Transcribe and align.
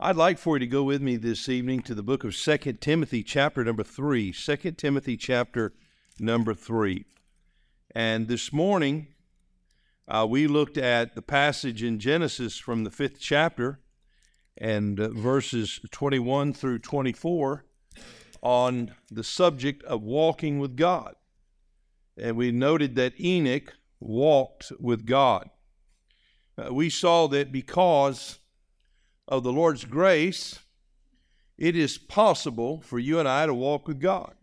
I'd 0.00 0.14
like 0.14 0.38
for 0.38 0.54
you 0.54 0.60
to 0.60 0.66
go 0.68 0.84
with 0.84 1.02
me 1.02 1.16
this 1.16 1.48
evening 1.48 1.82
to 1.82 1.92
the 1.92 2.04
book 2.04 2.22
of 2.22 2.36
2 2.36 2.56
Timothy, 2.74 3.24
chapter 3.24 3.64
number 3.64 3.82
3. 3.82 4.30
2 4.30 4.56
Timothy, 4.70 5.16
chapter 5.16 5.72
number 6.20 6.54
3. 6.54 7.04
And 7.96 8.28
this 8.28 8.52
morning, 8.52 9.08
uh, 10.06 10.24
we 10.30 10.46
looked 10.46 10.78
at 10.78 11.16
the 11.16 11.20
passage 11.20 11.82
in 11.82 11.98
Genesis 11.98 12.58
from 12.58 12.84
the 12.84 12.92
fifth 12.92 13.18
chapter 13.18 13.80
and 14.56 15.00
uh, 15.00 15.08
verses 15.08 15.80
21 15.90 16.52
through 16.52 16.78
24 16.78 17.64
on 18.40 18.94
the 19.10 19.24
subject 19.24 19.82
of 19.82 20.04
walking 20.04 20.60
with 20.60 20.76
God. 20.76 21.16
And 22.16 22.36
we 22.36 22.52
noted 22.52 22.94
that 22.94 23.20
Enoch 23.20 23.74
walked 23.98 24.70
with 24.78 25.06
God. 25.06 25.50
Uh, 26.56 26.72
we 26.72 26.88
saw 26.88 27.26
that 27.26 27.50
because 27.50 28.37
of 29.28 29.44
the 29.44 29.52
Lord's 29.52 29.84
grace, 29.84 30.58
it 31.58 31.76
is 31.76 31.98
possible 31.98 32.80
for 32.80 32.98
you 32.98 33.18
and 33.18 33.28
I 33.28 33.46
to 33.46 33.54
walk 33.54 33.86
with 33.86 34.00
God. 34.00 34.34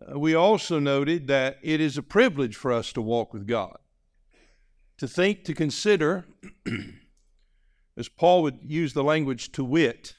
Uh, 0.00 0.18
we 0.18 0.34
also 0.34 0.78
noted 0.78 1.26
that 1.26 1.58
it 1.62 1.80
is 1.80 1.98
a 1.98 2.02
privilege 2.02 2.54
for 2.56 2.72
us 2.72 2.92
to 2.92 3.02
walk 3.02 3.34
with 3.34 3.46
God, 3.46 3.76
to 4.98 5.08
think, 5.08 5.44
to 5.44 5.54
consider, 5.54 6.24
as 7.96 8.08
Paul 8.08 8.42
would 8.42 8.60
use 8.62 8.94
the 8.94 9.04
language 9.04 9.50
to 9.52 9.64
wit, 9.64 10.14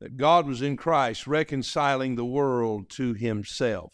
that 0.00 0.16
God 0.16 0.46
was 0.46 0.62
in 0.62 0.76
Christ 0.76 1.26
reconciling 1.26 2.14
the 2.14 2.24
world 2.24 2.88
to 2.90 3.14
himself. 3.14 3.92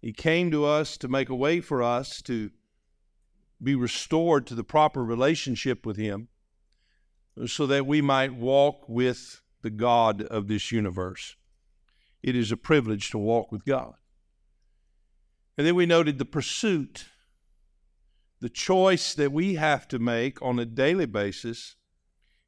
He 0.00 0.12
came 0.12 0.50
to 0.52 0.64
us 0.64 0.96
to 0.98 1.08
make 1.08 1.28
a 1.28 1.34
way 1.34 1.60
for 1.60 1.82
us 1.82 2.22
to 2.22 2.50
be 3.62 3.74
restored 3.74 4.46
to 4.46 4.54
the 4.54 4.64
proper 4.64 5.04
relationship 5.04 5.84
with 5.84 5.96
Him 5.96 6.28
so 7.46 7.66
that 7.66 7.86
we 7.86 8.00
might 8.00 8.34
walk 8.34 8.88
with 8.88 9.42
the 9.62 9.70
God 9.70 10.22
of 10.22 10.48
this 10.48 10.72
universe. 10.72 11.36
It 12.22 12.36
is 12.36 12.52
a 12.52 12.56
privilege 12.56 13.10
to 13.10 13.18
walk 13.18 13.52
with 13.52 13.64
God. 13.64 13.94
And 15.56 15.66
then 15.66 15.74
we 15.74 15.86
noted 15.86 16.18
the 16.18 16.24
pursuit, 16.24 17.06
the 18.40 18.48
choice 18.48 19.14
that 19.14 19.32
we 19.32 19.54
have 19.54 19.86
to 19.88 19.98
make 19.98 20.40
on 20.40 20.58
a 20.58 20.64
daily 20.64 21.06
basis 21.06 21.76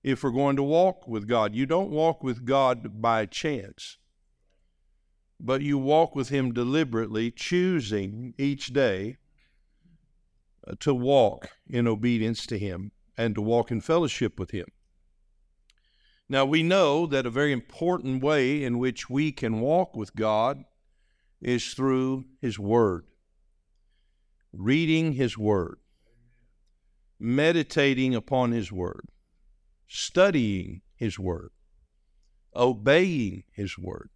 if 0.02 0.22
we're 0.22 0.30
going 0.30 0.56
to 0.56 0.62
walk 0.62 1.06
with 1.06 1.28
God. 1.28 1.54
You 1.54 1.66
don't 1.66 1.90
walk 1.90 2.22
with 2.22 2.44
God 2.44 3.00
by 3.00 3.26
chance, 3.26 3.98
but 5.38 5.60
you 5.62 5.78
walk 5.78 6.14
with 6.14 6.30
Him 6.30 6.52
deliberately, 6.52 7.30
choosing 7.30 8.34
each 8.38 8.72
day 8.72 9.18
to 10.80 10.94
walk 10.94 11.48
in 11.68 11.86
obedience 11.86 12.46
to 12.46 12.58
Him 12.58 12.92
and 13.16 13.34
to 13.34 13.42
walk 13.42 13.70
in 13.70 13.80
fellowship 13.80 14.38
with 14.38 14.50
Him. 14.50 14.66
Now, 16.28 16.44
we 16.44 16.62
know 16.62 17.06
that 17.06 17.26
a 17.26 17.30
very 17.30 17.52
important 17.52 18.22
way 18.22 18.62
in 18.62 18.78
which 18.78 19.10
we 19.10 19.32
can 19.32 19.60
walk 19.60 19.96
with 19.96 20.16
God 20.16 20.64
is 21.40 21.74
through 21.74 22.24
His 22.40 22.58
Word, 22.58 23.04
reading 24.52 25.12
His 25.12 25.36
Word, 25.36 25.78
meditating 27.18 28.14
upon 28.14 28.52
His 28.52 28.72
Word, 28.72 29.08
studying 29.88 30.82
His 30.94 31.18
Word, 31.18 31.50
obeying 32.54 33.44
His 33.52 33.76
Word, 33.76 34.08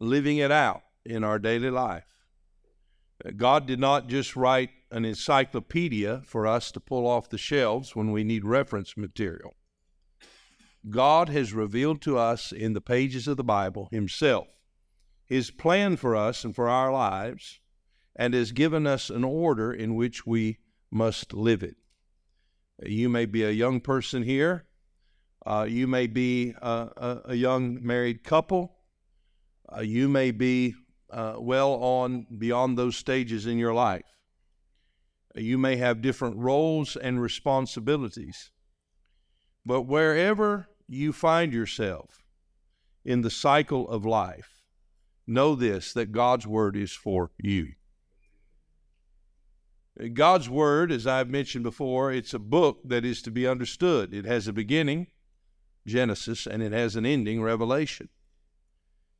living 0.00 0.38
it 0.38 0.50
out 0.50 0.82
in 1.04 1.22
our 1.22 1.38
daily 1.38 1.70
life. 1.70 2.04
God 3.36 3.66
did 3.66 3.78
not 3.78 4.08
just 4.08 4.34
write 4.34 4.70
an 4.90 5.04
encyclopedia 5.04 6.22
for 6.24 6.46
us 6.46 6.70
to 6.72 6.80
pull 6.80 7.06
off 7.06 7.28
the 7.28 7.38
shelves 7.38 7.94
when 7.94 8.10
we 8.10 8.24
need 8.24 8.44
reference 8.44 8.96
material. 8.96 9.54
God 10.88 11.28
has 11.28 11.52
revealed 11.52 12.00
to 12.02 12.16
us 12.16 12.52
in 12.52 12.72
the 12.72 12.80
pages 12.80 13.28
of 13.28 13.36
the 13.36 13.44
Bible 13.44 13.88
Himself, 13.90 14.48
His 15.26 15.50
plan 15.50 15.96
for 15.96 16.16
us 16.16 16.44
and 16.44 16.54
for 16.54 16.68
our 16.68 16.92
lives, 16.92 17.60
and 18.16 18.34
has 18.34 18.52
given 18.52 18.86
us 18.86 19.10
an 19.10 19.24
order 19.24 19.72
in 19.72 19.94
which 19.94 20.26
we 20.26 20.58
must 20.90 21.32
live 21.34 21.62
it. 21.62 21.76
You 22.84 23.08
may 23.08 23.26
be 23.26 23.42
a 23.42 23.50
young 23.50 23.80
person 23.80 24.22
here. 24.22 24.66
Uh, 25.44 25.66
you 25.68 25.86
may 25.86 26.06
be 26.06 26.54
a, 26.60 27.20
a, 27.26 27.34
young 27.34 27.78
married 27.84 28.22
couple. 28.22 28.76
Uh, 29.74 29.80
you 29.80 30.08
may 30.08 30.30
be 30.30 30.74
uh, 31.10 31.36
well 31.38 31.72
on 31.74 32.26
beyond 32.36 32.76
those 32.76 32.96
stages 32.96 33.46
in 33.46 33.56
your 33.56 33.72
life. 33.72 34.02
You 35.34 35.58
may 35.58 35.76
have 35.76 36.02
different 36.02 36.36
roles 36.36 36.96
and 36.96 37.20
responsibilities. 37.20 38.50
But 39.64 39.82
wherever 39.82 40.68
you 40.88 41.12
find 41.12 41.52
yourself 41.52 42.24
in 43.04 43.20
the 43.20 43.30
cycle 43.30 43.88
of 43.88 44.06
life, 44.06 44.62
know 45.26 45.54
this 45.54 45.92
that 45.92 46.12
God's 46.12 46.46
Word 46.46 46.76
is 46.76 46.92
for 46.92 47.30
you. 47.38 47.72
God's 50.14 50.48
Word, 50.48 50.90
as 50.90 51.06
I've 51.06 51.28
mentioned 51.28 51.64
before, 51.64 52.12
it's 52.12 52.32
a 52.32 52.38
book 52.38 52.80
that 52.84 53.04
is 53.04 53.20
to 53.22 53.30
be 53.30 53.46
understood. 53.46 54.14
It 54.14 54.24
has 54.24 54.48
a 54.48 54.52
beginning, 54.52 55.08
Genesis, 55.86 56.46
and 56.46 56.62
it 56.62 56.72
has 56.72 56.96
an 56.96 57.04
ending, 57.04 57.42
Revelation. 57.42 58.08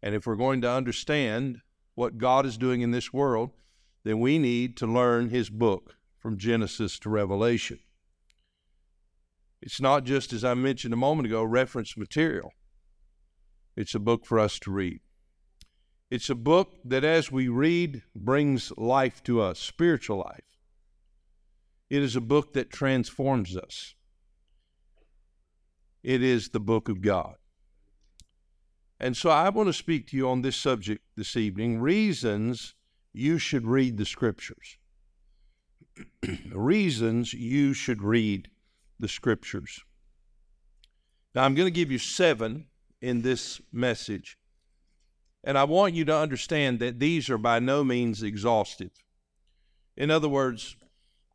And 0.03 0.15
if 0.15 0.27
we're 0.27 0.37
going 0.37 0.63
to 0.63 0.71
understand 0.71 1.61
what 1.95 2.19
God 2.19 2.47
is 2.47 2.57
doing 2.57 2.81
in 2.81 2.93
this 2.93 3.13
world, 3.13 3.51
then 4.05 4.21
we 4.21 4.39
need 4.39 4.77
to 4.79 4.87
learn 4.87 5.29
His 5.29 5.51
book 5.51 5.97
from 6.19 6.39
Genesis 6.39 6.99
to 7.01 7.11
Revelation. 7.11 7.79
It's 9.61 9.81
not 9.81 10.05
just, 10.05 10.33
as 10.33 10.45
I 10.45 10.55
mentioned 10.55 10.95
a 10.95 10.97
moment 10.97 11.27
ago, 11.27 11.43
reference 11.43 11.97
material. 11.97 12.53
It's 13.77 13.95
a 13.95 14.01
book 14.01 14.25
for 14.25 14.39
us 14.39 14.59
to 14.61 14.71
read. 14.71 15.01
It's 16.11 16.31
a 16.31 16.34
book 16.34 16.75
that, 16.84 17.05
as 17.05 17.31
we 17.31 17.49
read, 17.49 18.03
brings 18.15 18.73
life 18.77 19.23
to 19.25 19.41
us, 19.41 19.59
spiritual 19.59 20.19
life. 20.19 20.45
It 21.91 22.03
is 22.03 22.17
a 22.17 22.21
book 22.21 22.53
that 22.55 22.71
transforms 22.71 23.57
us. 23.57 23.95
It 26.03 26.23
is 26.23 26.51
the 26.51 26.61
book 26.61 26.89
of 26.89 27.03
God. 27.03 27.34
And 29.01 29.17
so 29.17 29.31
I 29.31 29.49
want 29.51 29.69
to 29.69 29.73
speak 29.73 30.09
to 30.09 30.17
you 30.17 30.28
on 30.28 30.43
this 30.43 30.57
subject 30.57 31.03
this 31.17 31.37
evening 31.37 31.81
reasons 31.81 32.75
you 33.12 33.39
should 33.39 33.67
read 33.67 33.97
the 33.97 34.07
scriptures. 34.07 34.78
Reasons 36.53 37.32
you 37.32 37.75
should 37.75 38.03
read 38.03 38.50
the 38.98 39.09
scriptures. 39.09 39.84
Now, 41.34 41.44
I'm 41.44 41.54
going 41.54 41.66
to 41.66 41.70
give 41.70 41.91
you 41.91 41.98
seven 41.98 42.66
in 43.00 43.22
this 43.22 43.60
message. 43.72 44.38
And 45.44 45.56
I 45.56 45.64
want 45.64 45.94
you 45.94 46.04
to 46.06 46.16
understand 46.16 46.81
that 46.81 46.98
these 46.98 47.31
are 47.31 47.38
by 47.38 47.59
no 47.59 47.84
means 47.84 48.22
exhaustive. 48.22 48.91
In 49.97 50.10
other 50.10 50.28
words, 50.28 50.76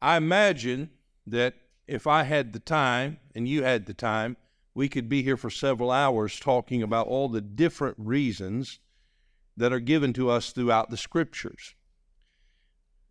I 0.02 0.18
imagine 0.18 0.90
that 1.26 1.56
if 1.88 2.08
I 2.08 2.24
had 2.24 2.54
the 2.54 2.60
time 2.60 3.20
and 3.34 3.48
you 3.48 3.64
had 3.64 3.86
the 3.86 3.94
time, 3.94 4.38
we 4.74 4.90
could 4.90 5.08
be 5.08 5.24
here 5.24 5.38
for 5.38 5.50
several 5.50 5.92
hours 5.92 6.40
talking 6.40 6.82
about 6.82 7.08
all 7.08 7.30
the 7.30 7.42
different 7.42 7.96
reasons 7.98 8.80
that 9.56 9.72
are 9.72 9.80
given 9.80 10.14
to 10.14 10.30
us 10.30 10.52
throughout 10.52 10.90
the 10.90 10.98
scriptures. 10.98 11.76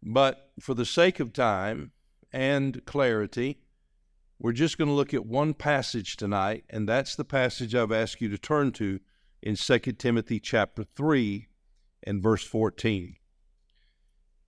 But 0.02 0.50
for 0.58 0.74
the 0.74 0.84
sake 0.84 1.20
of 1.20 1.32
time 1.32 1.92
and 2.32 2.84
clarity, 2.84 3.60
we're 4.38 4.52
just 4.52 4.76
going 4.76 4.88
to 4.88 4.94
look 4.94 5.14
at 5.14 5.24
one 5.24 5.54
passage 5.54 6.16
tonight, 6.16 6.64
and 6.68 6.88
that's 6.88 7.14
the 7.14 7.24
passage 7.24 7.74
I've 7.74 7.92
asked 7.92 8.20
you 8.20 8.28
to 8.28 8.38
turn 8.38 8.72
to 8.72 8.98
in 9.40 9.54
2 9.54 9.78
Timothy 9.78 10.40
chapter 10.40 10.82
3 10.82 11.46
and 12.02 12.20
verse 12.20 12.44
14. 12.44 13.14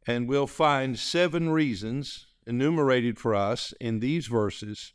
And 0.06 0.28
we'll 0.28 0.48
find 0.48 0.98
seven 0.98 1.50
reasons 1.50 2.26
enumerated 2.46 3.18
for 3.18 3.34
us 3.34 3.72
in 3.80 4.00
these 4.00 4.26
verses 4.26 4.92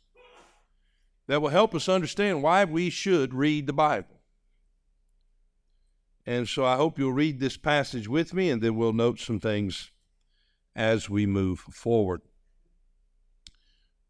that 1.26 1.40
will 1.40 1.48
help 1.48 1.74
us 1.74 1.88
understand 1.88 2.42
why 2.42 2.64
we 2.64 2.90
should 2.90 3.32
read 3.32 3.66
the 3.66 3.72
Bible. 3.72 4.20
And 6.26 6.48
so 6.48 6.64
I 6.64 6.76
hope 6.76 6.98
you'll 6.98 7.12
read 7.12 7.40
this 7.40 7.56
passage 7.56 8.06
with 8.06 8.34
me, 8.34 8.50
and 8.50 8.60
then 8.62 8.76
we'll 8.76 8.92
note 8.92 9.18
some 9.18 9.40
things 9.40 9.90
as 10.74 11.10
we 11.10 11.26
move 11.26 11.60
forward. 11.60 12.22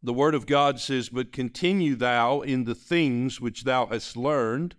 The 0.03 0.13
Word 0.13 0.33
of 0.33 0.47
God 0.47 0.79
says, 0.79 1.09
But 1.09 1.31
continue 1.31 1.95
thou 1.95 2.41
in 2.41 2.63
the 2.63 2.75
things 2.75 3.39
which 3.39 3.63
thou 3.63 3.85
hast 3.85 4.17
learned 4.17 4.75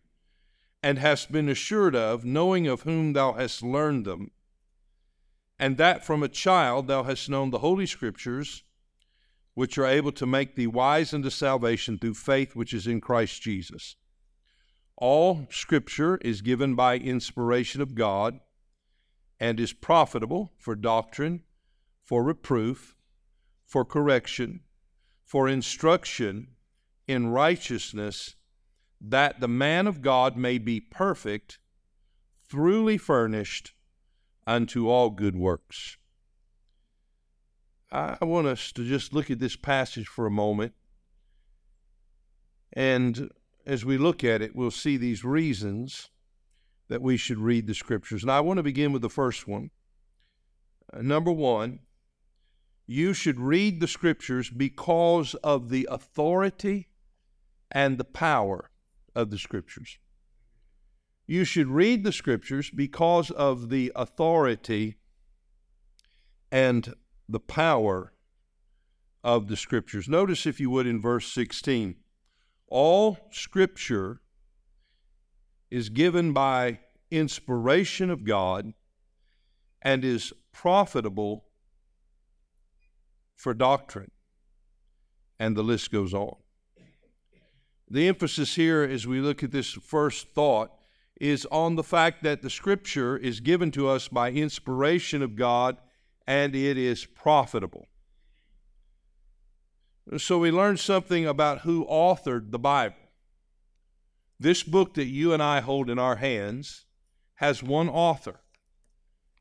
and 0.82 0.98
hast 0.98 1.30
been 1.30 1.48
assured 1.48 1.94
of, 1.94 2.24
knowing 2.24 2.66
of 2.66 2.82
whom 2.82 3.12
thou 3.12 3.34
hast 3.34 3.62
learned 3.62 4.04
them, 4.04 4.32
and 5.58 5.76
that 5.76 6.04
from 6.04 6.24
a 6.24 6.28
child 6.28 6.88
thou 6.88 7.04
hast 7.04 7.28
known 7.28 7.50
the 7.50 7.60
Holy 7.60 7.86
Scriptures, 7.86 8.64
which 9.54 9.78
are 9.78 9.86
able 9.86 10.10
to 10.10 10.26
make 10.26 10.56
thee 10.56 10.66
wise 10.66 11.14
unto 11.14 11.30
salvation 11.30 11.98
through 11.98 12.14
faith 12.14 12.56
which 12.56 12.74
is 12.74 12.86
in 12.88 13.00
Christ 13.00 13.40
Jesus. 13.42 13.94
All 14.96 15.46
Scripture 15.50 16.16
is 16.18 16.42
given 16.42 16.74
by 16.74 16.96
inspiration 16.96 17.80
of 17.80 17.94
God 17.94 18.40
and 19.38 19.60
is 19.60 19.72
profitable 19.72 20.52
for 20.58 20.74
doctrine, 20.74 21.42
for 22.04 22.22
reproof, 22.22 22.96
for 23.66 23.84
correction, 23.84 24.60
for 25.24 25.48
instruction 25.48 26.48
in 27.06 27.28
righteousness, 27.28 28.36
that 29.00 29.40
the 29.40 29.48
man 29.48 29.86
of 29.86 30.02
God 30.02 30.36
may 30.36 30.58
be 30.58 30.80
perfect, 30.80 31.58
truly 32.48 32.98
furnished 32.98 33.74
unto 34.46 34.88
all 34.88 35.10
good 35.10 35.36
works. 35.36 35.96
I 37.90 38.24
want 38.24 38.46
us 38.46 38.72
to 38.72 38.88
just 38.88 39.12
look 39.12 39.30
at 39.30 39.38
this 39.38 39.56
passage 39.56 40.08
for 40.08 40.26
a 40.26 40.30
moment. 40.30 40.72
And 42.72 43.30
as 43.66 43.84
we 43.84 43.98
look 43.98 44.24
at 44.24 44.40
it, 44.40 44.56
we'll 44.56 44.70
see 44.70 44.96
these 44.96 45.24
reasons 45.24 46.08
that 46.88 47.02
we 47.02 47.18
should 47.18 47.38
read 47.38 47.66
the 47.66 47.74
scriptures. 47.74 48.22
And 48.22 48.32
I 48.32 48.40
want 48.40 48.56
to 48.56 48.62
begin 48.62 48.92
with 48.92 49.02
the 49.02 49.10
first 49.10 49.46
one. 49.46 49.70
Uh, 50.92 51.02
number 51.02 51.30
one, 51.30 51.80
you 52.86 53.12
should 53.12 53.38
read 53.38 53.80
the 53.80 53.88
scriptures 53.88 54.50
because 54.50 55.34
of 55.36 55.68
the 55.68 55.88
authority 55.90 56.88
and 57.70 57.98
the 57.98 58.04
power 58.04 58.70
of 59.14 59.30
the 59.30 59.38
scriptures. 59.38 59.98
You 61.26 61.44
should 61.44 61.68
read 61.68 62.04
the 62.04 62.12
scriptures 62.12 62.70
because 62.70 63.30
of 63.30 63.70
the 63.70 63.92
authority 63.94 64.96
and 66.50 66.94
the 67.28 67.40
power 67.40 68.12
of 69.24 69.48
the 69.48 69.56
scriptures. 69.56 70.08
Notice, 70.08 70.46
if 70.46 70.60
you 70.60 70.68
would, 70.70 70.86
in 70.86 71.00
verse 71.00 71.32
16 71.32 71.96
all 72.72 73.18
scripture 73.30 74.22
is 75.70 75.90
given 75.90 76.32
by 76.32 76.78
inspiration 77.10 78.08
of 78.08 78.24
God 78.24 78.72
and 79.82 80.02
is 80.02 80.32
profitable 80.52 81.44
for 83.42 83.52
doctrine. 83.52 84.12
And 85.38 85.56
the 85.56 85.64
list 85.64 85.90
goes 85.90 86.14
on. 86.14 86.36
The 87.90 88.06
emphasis 88.06 88.54
here, 88.54 88.84
as 88.84 89.04
we 89.04 89.20
look 89.20 89.42
at 89.42 89.50
this 89.50 89.72
first 89.72 90.28
thought, 90.28 90.70
is 91.20 91.44
on 91.50 91.74
the 91.74 91.82
fact 91.82 92.22
that 92.22 92.42
the 92.42 92.48
Scripture 92.48 93.16
is 93.16 93.40
given 93.40 93.72
to 93.72 93.88
us 93.88 94.06
by 94.06 94.30
inspiration 94.30 95.22
of 95.22 95.34
God 95.34 95.76
and 96.24 96.54
it 96.54 96.78
is 96.78 97.04
profitable. 97.04 97.88
So 100.16 100.38
we 100.38 100.52
learn 100.52 100.76
something 100.76 101.26
about 101.26 101.62
who 101.62 101.84
authored 101.86 102.52
the 102.52 102.58
Bible. 102.60 102.96
This 104.38 104.62
book 104.62 104.94
that 104.94 105.06
you 105.06 105.32
and 105.32 105.42
I 105.42 105.60
hold 105.60 105.90
in 105.90 105.98
our 105.98 106.16
hands 106.16 106.86
has 107.34 107.60
one 107.62 107.88
author. 107.88 108.40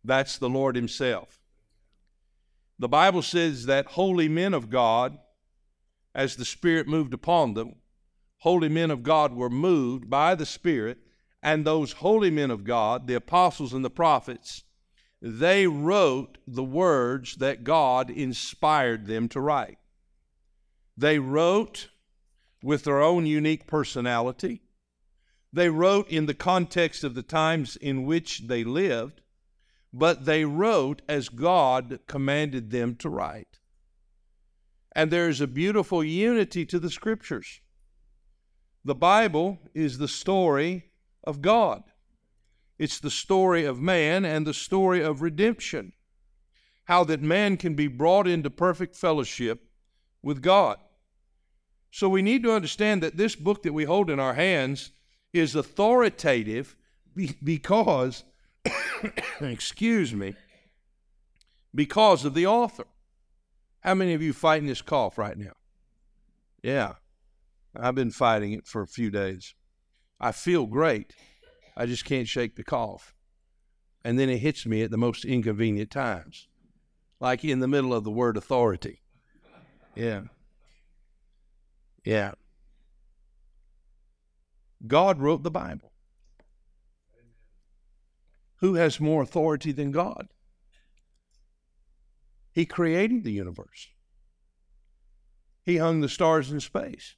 That's 0.04 0.40
the 0.40 0.50
Lord 0.50 0.76
Himself. 0.76 1.41
The 2.82 2.90
Bible 2.90 3.22
says 3.22 3.68
that 3.68 3.86
holy 3.86 4.28
men 4.28 4.56
of 4.56 4.72
God, 4.72 5.20
as 6.16 6.36
the 6.36 6.46
Spirit 6.46 6.88
moved 6.88 7.14
upon 7.14 7.54
them, 7.54 7.76
holy 8.40 8.70
men 8.70 8.90
of 8.90 9.04
God 9.04 9.36
were 9.36 9.52
moved 9.52 10.10
by 10.10 10.34
the 10.34 10.48
Spirit, 10.48 10.98
and 11.44 11.64
those 11.64 11.92
holy 11.92 12.32
men 12.32 12.50
of 12.50 12.64
God, 12.64 13.06
the 13.06 13.14
apostles 13.14 13.72
and 13.72 13.86
the 13.86 13.92
prophets, 13.92 14.64
they 15.22 15.68
wrote 15.68 16.40
the 16.48 16.64
words 16.64 17.36
that 17.36 17.64
God 17.64 18.10
inspired 18.10 19.06
them 19.06 19.30
to 19.30 19.40
write. 19.40 19.78
They 20.98 21.20
wrote 21.20 21.90
with 22.64 22.84
their 22.84 23.00
own 23.00 23.28
unique 23.28 23.68
personality. 23.68 24.64
They 25.54 25.70
wrote 25.70 26.10
in 26.10 26.26
the 26.26 26.34
context 26.34 27.04
of 27.04 27.14
the 27.14 27.22
times 27.22 27.76
in 27.76 28.08
which 28.08 28.48
they 28.48 28.64
lived, 28.64 29.22
but 29.94 30.26
they 30.26 30.46
wrote 30.46 31.02
as 31.08 31.30
God 31.30 32.00
commanded 32.08 32.72
them 32.72 32.96
to 32.96 33.10
write. 33.10 33.60
And 34.94 35.12
there 35.12 35.30
is 35.30 35.42
a 35.42 35.48
beautiful 35.48 36.04
unity 36.04 36.66
to 36.66 36.80
the 36.80 36.90
scriptures. 36.90 37.62
The 38.84 38.96
Bible 38.96 39.60
is 39.74 39.98
the 39.98 40.08
story 40.08 40.92
of 41.24 41.42
God. 41.42 41.84
It's 42.80 43.00
the 43.00 43.12
story 43.12 43.64
of 43.64 43.80
man 43.80 44.26
and 44.26 44.46
the 44.46 44.54
story 44.54 45.02
of 45.02 45.22
redemption. 45.22 45.94
How 46.86 47.04
that 47.06 47.22
man 47.22 47.58
can 47.58 47.76
be 47.76 47.88
brought 47.88 48.28
into 48.28 48.50
perfect 48.50 48.96
fellowship 48.96 49.68
with 50.24 50.42
God. 50.42 50.78
So 51.92 52.10
we 52.10 52.22
need 52.22 52.44
to 52.44 52.54
understand 52.54 53.04
that 53.04 53.18
this 53.18 53.36
book 53.36 53.64
that 53.64 53.74
we 53.74 53.84
hold 53.84 54.10
in 54.10 54.20
our 54.20 54.34
hands 54.34 54.92
is 55.34 55.56
authoritative 55.56 56.76
because, 57.44 58.24
excuse 59.42 60.14
me, 60.14 60.36
because 61.74 62.26
of 62.26 62.34
the 62.34 62.48
author. 62.48 62.86
How 63.82 63.96
many 63.96 64.14
of 64.14 64.22
you 64.22 64.32
fighting 64.32 64.68
this 64.68 64.82
cough 64.82 65.18
right 65.18 65.38
now? 65.38 65.54
Yeah, 66.62 66.94
I've 67.76 67.96
been 67.96 68.12
fighting 68.12 68.54
it 68.54 68.68
for 68.68 68.82
a 68.82 68.88
few 68.88 69.10
days. 69.10 69.56
I 70.20 70.32
feel 70.32 70.68
great. 70.68 71.16
I 71.76 71.88
just 71.88 72.06
can't 72.06 72.28
shake 72.28 72.56
the 72.56 72.64
cough. 72.64 73.16
And 74.04 74.20
then 74.20 74.30
it 74.30 74.38
hits 74.38 74.66
me 74.66 74.84
at 74.84 74.92
the 74.92 74.98
most 74.98 75.26
inconvenient 75.26 75.90
times, 75.90 76.48
like 77.20 77.44
in 77.44 77.60
the 77.60 77.68
middle 77.68 77.94
of 77.94 78.04
the 78.04 78.12
word 78.12 78.38
authority. 78.38 79.02
Yeah. 79.96 80.22
Yeah. 82.04 82.34
God 84.86 85.20
wrote 85.20 85.44
the 85.44 85.52
Bible. 85.52 85.91
Who 88.62 88.76
has 88.76 89.00
more 89.00 89.24
authority 89.24 89.72
than 89.72 89.92
God? 89.92 90.30
He 92.52 92.66
created 92.66 93.24
the 93.24 93.32
universe. 93.32 93.90
He 95.64 95.78
hung 95.78 96.02
the 96.02 96.10
stars 96.10 96.52
in 96.52 96.60
space. 96.60 97.16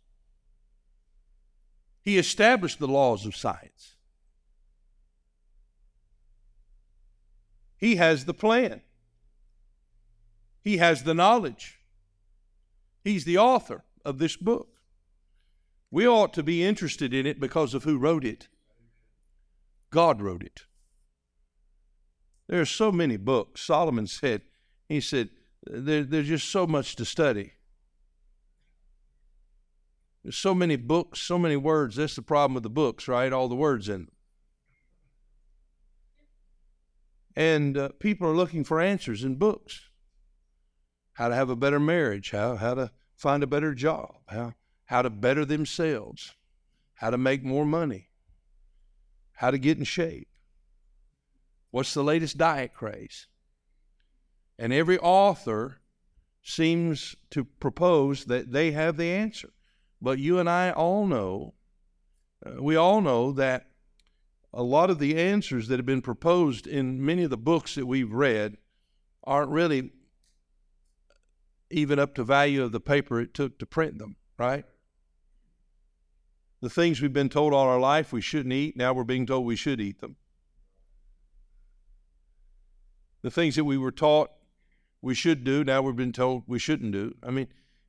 He 2.01 2.17
established 2.17 2.79
the 2.79 2.87
laws 2.87 3.25
of 3.25 3.35
science. 3.35 3.95
He 7.77 7.97
has 7.97 8.25
the 8.25 8.33
plan. 8.33 8.81
He 10.61 10.77
has 10.77 11.03
the 11.03 11.13
knowledge. 11.13 11.79
He's 13.03 13.25
the 13.25 13.37
author 13.37 13.83
of 14.05 14.17
this 14.17 14.37
book. 14.37 14.69
We 15.91 16.07
ought 16.07 16.33
to 16.33 16.43
be 16.43 16.63
interested 16.63 17.13
in 17.13 17.25
it 17.25 17.39
because 17.39 17.73
of 17.73 17.83
who 17.83 17.97
wrote 17.97 18.23
it. 18.23 18.47
God 19.89 20.21
wrote 20.21 20.43
it. 20.43 20.63
There 22.47 22.61
are 22.61 22.65
so 22.65 22.91
many 22.91 23.17
books. 23.17 23.61
Solomon 23.61 24.07
said, 24.07 24.41
he 24.89 24.99
said, 24.99 25.29
there, 25.65 26.03
there's 26.03 26.27
just 26.27 26.49
so 26.49 26.67
much 26.67 26.95
to 26.97 27.05
study. 27.05 27.53
There's 30.23 30.37
so 30.37 30.53
many 30.53 30.75
books, 30.75 31.19
so 31.21 31.37
many 31.37 31.55
words. 31.57 31.95
That's 31.95 32.15
the 32.15 32.21
problem 32.21 32.53
with 32.53 32.63
the 32.63 32.69
books, 32.69 33.07
right? 33.07 33.31
All 33.31 33.47
the 33.47 33.55
words 33.55 33.89
in 33.89 34.05
them. 34.05 34.11
And 37.35 37.77
uh, 37.77 37.89
people 37.99 38.27
are 38.27 38.35
looking 38.35 38.63
for 38.63 38.79
answers 38.79 39.23
in 39.23 39.35
books. 39.35 39.81
How 41.13 41.29
to 41.29 41.35
have 41.35 41.49
a 41.49 41.55
better 41.55 41.79
marriage, 41.79 42.31
how, 42.31 42.55
how 42.55 42.73
to 42.73 42.91
find 43.15 43.43
a 43.43 43.47
better 43.47 43.73
job, 43.73 44.15
how, 44.27 44.53
how 44.85 45.01
to 45.01 45.09
better 45.09 45.45
themselves, 45.45 46.33
how 46.95 47.09
to 47.09 47.17
make 47.17 47.43
more 47.43 47.65
money, 47.65 48.09
how 49.33 49.51
to 49.51 49.57
get 49.57 49.77
in 49.77 49.83
shape. 49.83 50.27
What's 51.73 51.95
the 51.95 52.03
latest 52.03 52.37
diet 52.37 52.75
craze? 52.75 53.25
And 54.59 54.71
every 54.71 54.99
author 54.99 55.81
seems 56.43 57.15
to 57.31 57.43
propose 57.43 58.25
that 58.25 58.51
they 58.51 58.73
have 58.73 58.95
the 58.95 59.09
answer. 59.09 59.49
But 59.99 60.19
you 60.19 60.37
and 60.37 60.47
I 60.47 60.69
all 60.69 61.07
know, 61.07 61.55
uh, 62.45 62.61
we 62.61 62.75
all 62.75 63.01
know 63.01 63.31
that 63.31 63.71
a 64.53 64.61
lot 64.61 64.91
of 64.91 64.99
the 64.99 65.17
answers 65.17 65.67
that 65.67 65.79
have 65.79 65.85
been 65.87 66.03
proposed 66.03 66.67
in 66.67 67.03
many 67.03 67.23
of 67.23 67.31
the 67.31 67.37
books 67.37 67.73
that 67.73 67.87
we've 67.87 68.13
read 68.13 68.57
aren't 69.23 69.49
really 69.49 69.93
even 71.71 71.97
up 71.97 72.13
to 72.13 72.23
value 72.23 72.61
of 72.61 72.71
the 72.71 72.79
paper 72.79 73.19
it 73.19 73.33
took 73.33 73.57
to 73.57 73.65
print 73.65 73.97
them, 73.97 74.15
right? 74.37 74.65
The 76.61 76.69
things 76.69 77.01
we've 77.01 77.11
been 77.11 77.29
told 77.29 77.51
all 77.51 77.67
our 77.67 77.79
life 77.79 78.13
we 78.13 78.21
shouldn't 78.21 78.53
eat, 78.53 78.77
now 78.77 78.93
we're 78.93 79.03
being 79.03 79.25
told 79.25 79.47
we 79.47 79.55
should 79.55 79.81
eat 79.81 80.01
them. 80.01 80.17
The 83.23 83.31
things 83.31 83.55
that 83.55 83.63
we 83.63 83.77
were 83.77 83.91
taught 83.91 84.29
we 85.01 85.15
should 85.15 85.43
do, 85.43 85.63
now 85.63 85.81
we've 85.81 85.95
been 85.95 86.13
told 86.13 86.43
we 86.45 86.59
shouldn't 86.59 86.91
do. 86.91 87.15
I 87.23 87.31
mean, 87.31 87.47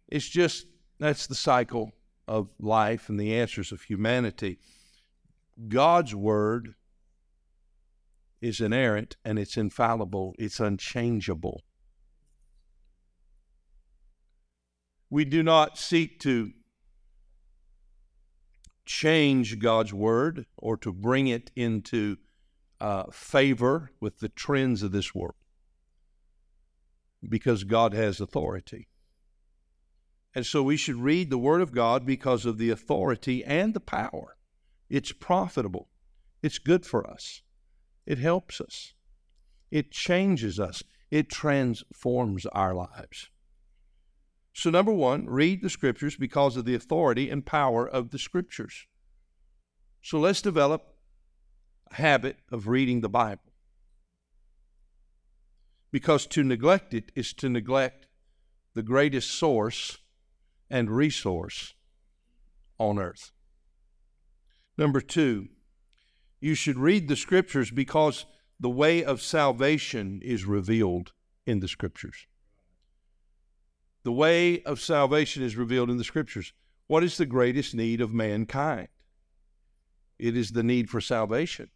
it's 0.09 0.29
just 0.29 0.67
that's 0.99 1.27
the 1.27 1.35
cycle 1.35 1.93
of 2.27 2.49
life 2.59 3.09
and 3.09 3.21
the 3.21 3.35
answers 3.35 3.73
of 3.73 3.83
humanity. 3.83 4.59
God's 5.69 6.15
Word 6.15 6.75
is 8.41 8.61
inerrant 8.61 9.17
and 9.25 9.39
it's 9.39 9.57
infallible, 9.57 10.35
it's 10.39 10.61
unchangeable. 10.61 11.63
We 15.11 15.25
do 15.25 15.43
not 15.43 15.79
seek 15.79 16.19
to 16.21 16.53
change 18.85 19.59
God's 19.59 19.95
Word 19.95 20.47
or 20.57 20.77
to 20.79 20.93
bring 20.93 21.27
it 21.29 21.51
into 21.57 22.19
uh, 22.85 23.11
favor 23.11 23.91
with 23.99 24.19
the 24.19 24.29
trends 24.29 24.83
of 24.83 24.93
this 24.93 25.15
world 25.15 25.37
because 27.27 27.65
God 27.65 27.95
has 27.95 28.21
authority. 28.21 28.89
And 30.35 30.45
so 30.45 30.63
we 30.63 30.77
should 30.77 30.97
read 30.97 31.31
the 31.31 31.39
Word 31.39 31.63
of 31.63 31.73
God 31.73 32.05
because 32.05 32.45
of 32.45 32.59
the 32.59 32.69
authority 32.69 33.43
and 33.43 33.73
the 33.73 33.81
power. 33.81 34.37
It's 34.91 35.13
profitable, 35.13 35.89
it's 36.43 36.59
good 36.59 36.85
for 36.85 37.11
us. 37.11 37.41
It 38.05 38.19
helps 38.19 38.61
us. 38.61 38.93
It 39.71 39.91
changes 39.91 40.61
us. 40.61 40.83
It 41.11 41.31
transforms 41.31 42.45
our 42.45 42.75
lives. 42.75 43.31
So, 44.53 44.69
number 44.69 44.93
one, 44.93 45.25
read 45.27 45.63
the 45.63 45.71
Scriptures 45.71 46.17
because 46.17 46.59
of 46.59 46.67
the 46.67 46.75
authority 46.75 47.31
and 47.31 47.47
power 47.47 47.89
of 47.89 48.11
the 48.11 48.19
Scriptures. 48.19 48.87
So, 50.03 50.19
let's 50.19 50.43
develop 50.43 50.94
habit 51.93 52.37
of 52.51 52.69
reading 52.69 53.01
the 53.01 53.09
Bible. 53.09 53.53
Because 55.91 56.27
to 56.27 56.43
neglect 56.43 56.93
it 56.93 57.13
is 57.15 57.33
to 57.35 57.49
neglect 57.49 58.07
the 58.75 58.83
greatest 58.83 59.31
source 59.31 59.99
and 60.69 60.91
resource 60.91 61.75
on 62.79 62.99
earth. 62.99 63.31
Number 64.77 65.01
two, 65.01 65.49
you 66.41 66.55
should 66.55 66.77
read 66.77 67.09
the 67.09 67.17
scriptures 67.17 67.71
because 67.71 68.27
the 68.59 68.71
way 68.71 69.05
of 69.05 69.23
salvation 69.23 70.21
is 70.23 70.45
revealed 70.45 71.13
in 71.47 71.61
the 71.61 71.69
scriptures. 71.69 72.27
The 74.03 74.13
way 74.13 74.63
of 74.65 74.81
salvation 74.81 75.43
is 75.43 75.57
revealed 75.57 75.91
in 75.91 75.97
the 75.97 76.05
scriptures. 76.05 76.53
What 76.87 77.05
is 77.05 77.17
the 77.17 77.27
greatest 77.27 77.75
need 77.75 78.01
of 78.01 78.13
mankind? 78.13 78.89
It 80.19 80.37
is 80.37 80.53
the 80.53 80.63
need 80.63 80.91
for 80.91 81.01
salvation. 81.01 81.71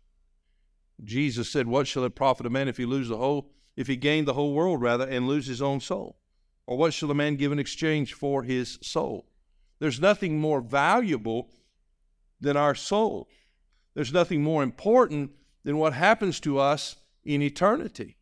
Jesus 1.02 1.50
said, 1.50 1.66
What 1.66 1.86
shall 1.86 2.04
it 2.04 2.14
profit 2.14 2.46
a 2.46 2.50
man 2.50 2.68
if 2.68 2.76
he 2.76 2.84
lose 2.84 3.08
the 3.08 3.16
whole 3.16 3.50
if 3.76 3.86
he 3.86 3.94
gain 3.94 4.24
the 4.24 4.34
whole 4.34 4.54
world 4.54 4.80
rather 4.80 5.06
and 5.06 5.28
lose 5.28 5.46
his 5.46 5.62
own 5.62 5.80
soul? 5.80 6.18
Or 6.66 6.76
what 6.76 6.92
shall 6.92 7.10
a 7.10 7.14
man 7.14 7.36
give 7.36 7.52
in 7.52 7.58
exchange 7.58 8.12
for 8.12 8.42
his 8.42 8.78
soul? 8.82 9.26
There's 9.78 10.00
nothing 10.00 10.40
more 10.40 10.60
valuable 10.60 11.50
than 12.40 12.56
our 12.56 12.74
soul. 12.74 13.28
There's 13.94 14.12
nothing 14.12 14.42
more 14.42 14.62
important 14.62 15.32
than 15.64 15.78
what 15.78 15.92
happens 15.92 16.40
to 16.40 16.58
us 16.58 16.96
in 17.24 17.42
eternity. 17.42 18.16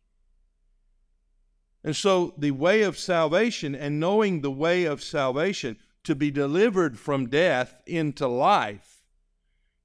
And 1.83 1.95
so, 1.95 2.33
the 2.37 2.51
way 2.51 2.83
of 2.83 2.97
salvation 2.97 3.73
and 3.73 3.99
knowing 3.99 4.41
the 4.41 4.51
way 4.51 4.85
of 4.85 5.03
salvation 5.03 5.77
to 6.03 6.15
be 6.15 6.31
delivered 6.31 6.99
from 6.99 7.29
death 7.29 7.81
into 7.85 8.27
life 8.27 8.96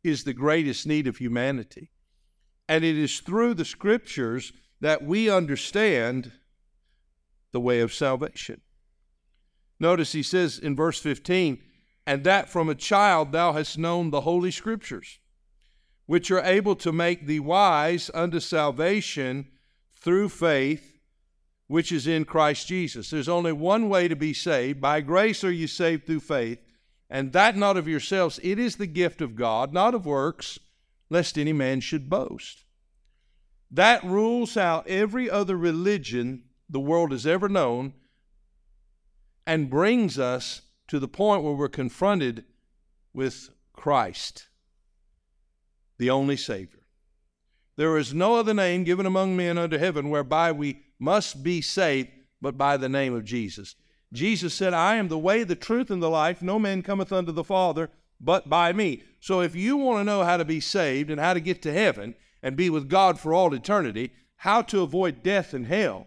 is 0.02 0.24
the 0.24 0.32
greatest 0.32 0.86
need 0.86 1.06
of 1.06 1.18
humanity. 1.18 1.90
And 2.68 2.84
it 2.84 2.96
is 2.96 3.20
through 3.20 3.54
the 3.54 3.64
scriptures 3.64 4.52
that 4.80 5.04
we 5.04 5.30
understand 5.30 6.32
the 7.52 7.60
way 7.60 7.80
of 7.80 7.92
salvation. 7.92 8.60
Notice 9.78 10.12
he 10.12 10.22
says 10.22 10.58
in 10.58 10.76
verse 10.76 10.98
15, 10.98 11.58
and 12.06 12.24
that 12.24 12.48
from 12.48 12.68
a 12.68 12.74
child 12.74 13.32
thou 13.32 13.52
hast 13.52 13.78
known 13.78 14.10
the 14.10 14.22
Holy 14.22 14.50
Scriptures 14.50 15.18
which 16.06 16.30
are 16.30 16.42
able 16.44 16.74
to 16.76 16.92
make 16.92 17.26
thee 17.26 17.40
wise 17.40 18.10
unto 18.12 18.40
salvation 18.40 19.46
through 19.94 20.28
faith 20.28 20.98
which 21.68 21.90
is 21.90 22.06
in 22.06 22.24
Christ 22.24 22.66
Jesus. 22.66 23.08
There's 23.08 23.30
only 23.30 23.52
one 23.52 23.88
way 23.88 24.08
to 24.08 24.16
be 24.16 24.34
saved. 24.34 24.78
By 24.78 25.00
grace 25.00 25.42
are 25.42 25.50
you 25.50 25.66
saved 25.66 26.06
through 26.06 26.20
faith, 26.20 26.58
and 27.12 27.34
that 27.34 27.58
not 27.58 27.76
of 27.76 27.86
yourselves. 27.86 28.40
It 28.42 28.58
is 28.58 28.76
the 28.76 28.86
gift 28.86 29.20
of 29.20 29.36
God, 29.36 29.74
not 29.74 29.94
of 29.94 30.06
works, 30.06 30.58
lest 31.10 31.36
any 31.36 31.52
man 31.52 31.80
should 31.80 32.08
boast. 32.08 32.64
That 33.70 34.02
rules 34.02 34.56
out 34.56 34.88
every 34.88 35.28
other 35.28 35.54
religion 35.54 36.44
the 36.70 36.80
world 36.80 37.12
has 37.12 37.26
ever 37.26 37.50
known 37.50 37.92
and 39.46 39.68
brings 39.68 40.18
us 40.18 40.62
to 40.88 40.98
the 40.98 41.06
point 41.06 41.42
where 41.42 41.52
we're 41.52 41.68
confronted 41.68 42.46
with 43.12 43.50
Christ 43.74 44.48
the 45.98 46.08
only 46.08 46.38
Savior. 46.38 46.80
There 47.76 47.98
is 47.98 48.14
no 48.14 48.36
other 48.36 48.54
name 48.54 48.84
given 48.84 49.04
among 49.04 49.36
men 49.36 49.58
under 49.58 49.78
heaven 49.78 50.08
whereby 50.08 50.50
we 50.50 50.80
must 50.98 51.42
be 51.42 51.60
saved 51.60 52.08
but 52.40 52.56
by 52.56 52.78
the 52.78 52.88
name 52.88 53.14
of 53.14 53.24
Jesus. 53.24 53.74
Jesus 54.12 54.54
said, 54.54 54.74
I 54.74 54.96
am 54.96 55.08
the 55.08 55.18
way, 55.18 55.42
the 55.42 55.56
truth, 55.56 55.90
and 55.90 56.02
the 56.02 56.10
life. 56.10 56.42
No 56.42 56.58
man 56.58 56.82
cometh 56.82 57.12
unto 57.12 57.32
the 57.32 57.44
Father 57.44 57.90
but 58.20 58.48
by 58.48 58.72
me. 58.72 59.02
So 59.20 59.40
if 59.40 59.56
you 59.56 59.76
want 59.76 60.00
to 60.00 60.04
know 60.04 60.22
how 60.22 60.36
to 60.36 60.44
be 60.44 60.60
saved 60.60 61.10
and 61.10 61.20
how 61.20 61.34
to 61.34 61.40
get 61.40 61.62
to 61.62 61.72
heaven 61.72 62.14
and 62.42 62.56
be 62.56 62.70
with 62.70 62.88
God 62.88 63.18
for 63.18 63.32
all 63.32 63.54
eternity, 63.54 64.12
how 64.36 64.62
to 64.62 64.82
avoid 64.82 65.22
death 65.22 65.54
and 65.54 65.66
hell, 65.66 66.06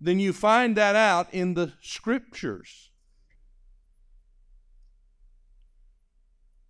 then 0.00 0.18
you 0.18 0.32
find 0.32 0.76
that 0.76 0.96
out 0.96 1.32
in 1.32 1.54
the 1.54 1.72
scriptures. 1.80 2.90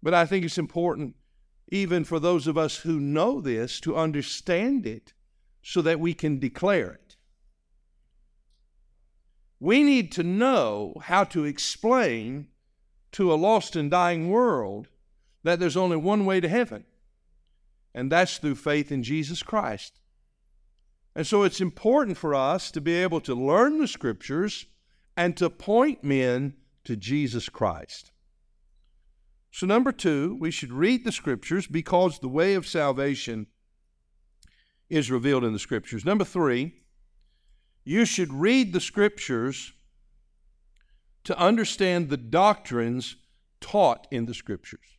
But 0.02 0.14
I 0.14 0.26
think 0.26 0.44
it's 0.44 0.58
important 0.58 1.14
even 1.68 2.04
for 2.04 2.20
those 2.20 2.46
of 2.46 2.56
us 2.56 2.78
who 2.78 3.00
know 3.00 3.40
this, 3.40 3.80
to 3.80 3.96
understand 3.96 4.86
it 4.86 5.12
so 5.62 5.82
that 5.82 6.00
we 6.00 6.14
can 6.14 6.38
declare 6.38 6.92
it. 6.92 7.05
We 9.58 9.82
need 9.82 10.12
to 10.12 10.22
know 10.22 10.94
how 11.02 11.24
to 11.24 11.44
explain 11.44 12.48
to 13.12 13.32
a 13.32 13.34
lost 13.34 13.76
and 13.76 13.90
dying 13.90 14.28
world 14.28 14.88
that 15.42 15.58
there's 15.58 15.76
only 15.76 15.96
one 15.96 16.26
way 16.26 16.40
to 16.40 16.48
heaven, 16.48 16.84
and 17.94 18.12
that's 18.12 18.38
through 18.38 18.56
faith 18.56 18.92
in 18.92 19.02
Jesus 19.02 19.42
Christ. 19.42 20.00
And 21.14 21.26
so 21.26 21.44
it's 21.44 21.62
important 21.62 22.18
for 22.18 22.34
us 22.34 22.70
to 22.72 22.80
be 22.80 22.94
able 22.94 23.20
to 23.22 23.34
learn 23.34 23.78
the 23.78 23.88
Scriptures 23.88 24.66
and 25.16 25.34
to 25.38 25.48
point 25.48 26.04
men 26.04 26.54
to 26.84 26.94
Jesus 26.94 27.48
Christ. 27.48 28.12
So, 29.50 29.66
number 29.66 29.92
two, 29.92 30.36
we 30.38 30.50
should 30.50 30.72
read 30.72 31.04
the 31.04 31.12
Scriptures 31.12 31.66
because 31.66 32.18
the 32.18 32.28
way 32.28 32.52
of 32.52 32.66
salvation 32.66 33.46
is 34.90 35.10
revealed 35.10 35.44
in 35.44 35.54
the 35.54 35.58
Scriptures. 35.58 36.04
Number 36.04 36.24
three, 36.24 36.74
you 37.86 38.04
should 38.04 38.32
read 38.32 38.72
the 38.72 38.80
Scriptures 38.80 39.72
to 41.22 41.38
understand 41.38 42.10
the 42.10 42.16
doctrines 42.16 43.14
taught 43.60 44.08
in 44.10 44.26
the 44.26 44.34
Scriptures. 44.34 44.98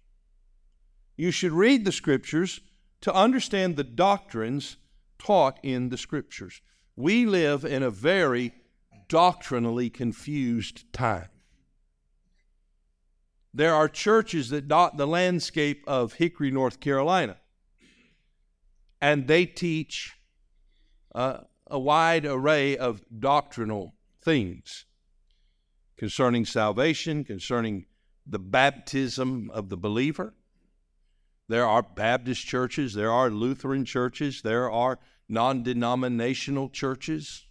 You 1.18 1.30
should 1.32 1.52
read 1.52 1.84
the 1.84 1.92
Scriptures 1.92 2.62
to 3.02 3.14
understand 3.14 3.76
the 3.76 3.84
doctrines 3.84 4.78
taught 5.20 5.60
in 5.64 5.90
the 5.90 5.98
Scriptures. 5.98 6.62
We 6.96 7.26
live 7.26 7.66
in 7.66 7.84
a 7.84 7.92
very 7.92 8.54
doctrinally 9.10 9.90
confused 9.90 10.92
time. 10.94 11.28
There 13.54 13.76
are 13.76 13.90
churches 13.90 14.50
that 14.50 14.70
dot 14.70 14.96
the 14.96 15.08
landscape 15.08 15.84
of 15.88 16.14
Hickory, 16.14 16.52
North 16.52 16.80
Carolina, 16.80 17.36
and 19.02 19.28
they 19.28 19.46
teach 19.46 20.14
uh, 21.14 21.40
a 21.70 21.80
wide 21.80 22.26
array 22.26 22.78
of 22.78 23.02
doctrinal 23.20 23.96
things 24.22 24.86
concerning 25.98 26.46
salvation, 26.46 27.24
concerning 27.24 27.86
the 28.26 28.40
baptism 28.40 29.50
of 29.52 29.70
the 29.70 29.78
believer. 29.78 30.34
There 31.48 31.66
are 31.66 31.82
Baptist 31.82 32.46
churches, 32.46 32.94
there 32.94 33.12
are 33.12 33.30
Lutheran 33.30 33.86
churches, 33.86 34.42
there 34.42 34.70
are 34.70 35.00
non 35.30 35.64
denominational 35.64 36.70
churches. 36.70 37.46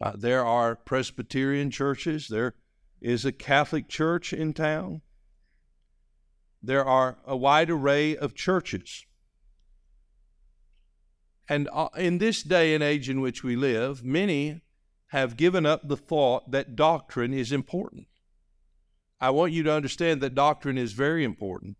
Uh, 0.00 0.12
there 0.16 0.44
are 0.44 0.76
Presbyterian 0.76 1.70
churches, 1.70 2.28
there 2.28 2.54
is 3.00 3.24
a 3.24 3.32
Catholic 3.32 3.88
church 3.88 4.32
in 4.32 4.52
town. 4.54 5.02
There 6.62 6.84
are 6.84 7.18
a 7.26 7.36
wide 7.36 7.70
array 7.70 8.16
of 8.16 8.34
churches. 8.34 9.04
And 11.50 11.68
uh, 11.72 11.88
in 11.96 12.18
this 12.18 12.44
day 12.44 12.74
and 12.74 12.82
age 12.82 13.08
in 13.08 13.20
which 13.20 13.42
we 13.42 13.56
live, 13.56 14.04
many 14.04 14.60
have 15.08 15.36
given 15.36 15.66
up 15.66 15.88
the 15.88 15.96
thought 15.96 16.52
that 16.52 16.76
doctrine 16.76 17.34
is 17.34 17.50
important. 17.50 18.06
I 19.20 19.30
want 19.30 19.52
you 19.52 19.64
to 19.64 19.72
understand 19.72 20.20
that 20.20 20.36
doctrine 20.36 20.78
is 20.78 20.92
very 20.92 21.24
important. 21.24 21.76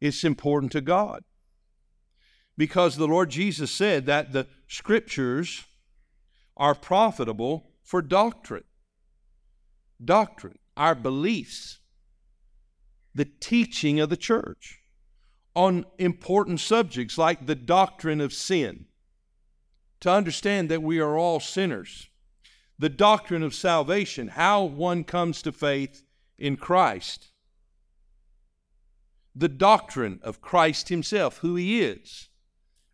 It's 0.00 0.22
important 0.22 0.70
to 0.72 0.80
God. 0.80 1.24
Because 2.56 2.96
the 2.96 3.08
Lord 3.08 3.30
Jesus 3.30 3.72
said 3.72 4.06
that 4.06 4.32
the 4.32 4.46
scriptures 4.68 5.64
are 6.56 6.74
profitable 6.74 7.72
for 7.82 8.00
doctrine 8.00 8.64
doctrine, 10.04 10.58
our 10.76 10.94
beliefs. 10.94 11.80
the 13.12 13.24
teaching 13.24 13.98
of 13.98 14.10
the 14.10 14.16
church 14.16 14.78
on 15.56 15.86
important 15.98 16.60
subjects 16.60 17.16
like 17.16 17.46
the 17.46 17.54
doctrine 17.54 18.20
of 18.20 18.32
sin, 18.32 18.84
to 20.00 20.10
understand 20.10 20.68
that 20.68 20.82
we 20.82 21.00
are 21.00 21.16
all 21.16 21.40
sinners, 21.40 22.10
the 22.78 22.90
doctrine 22.90 23.42
of 23.42 23.54
salvation, 23.54 24.28
how 24.28 24.62
one 24.62 25.02
comes 25.02 25.40
to 25.40 25.50
faith 25.50 26.02
in 26.38 26.58
Christ, 26.58 27.28
the 29.34 29.48
doctrine 29.48 30.20
of 30.22 30.42
Christ 30.42 30.90
Himself, 30.90 31.38
who 31.38 31.56
He 31.56 31.80
is, 31.80 32.28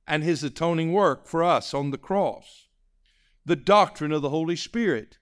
and 0.07 0.23
His 0.23 0.45
atoning 0.45 0.93
work 0.93 1.27
for 1.27 1.43
us 1.43 1.75
on 1.75 1.91
the 1.91 1.99
cross, 1.99 2.69
the 3.45 3.57
doctrine 3.57 4.13
of 4.13 4.23
the 4.23 4.31
Holy 4.31 4.57
Spirit, 4.57 5.19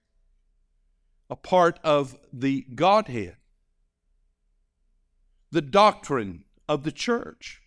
a 1.27 1.35
part 1.35 1.79
of 1.83 2.15
the 2.31 2.67
Godhead, 2.75 3.37
the 5.49 5.61
doctrine 5.61 6.43
of 6.71 6.83
the 6.83 6.91
church, 6.91 7.61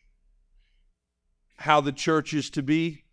how 1.58 1.78
the 1.78 1.92
church 1.92 2.32
is 2.32 2.48
to 2.48 2.62
be 2.62 3.04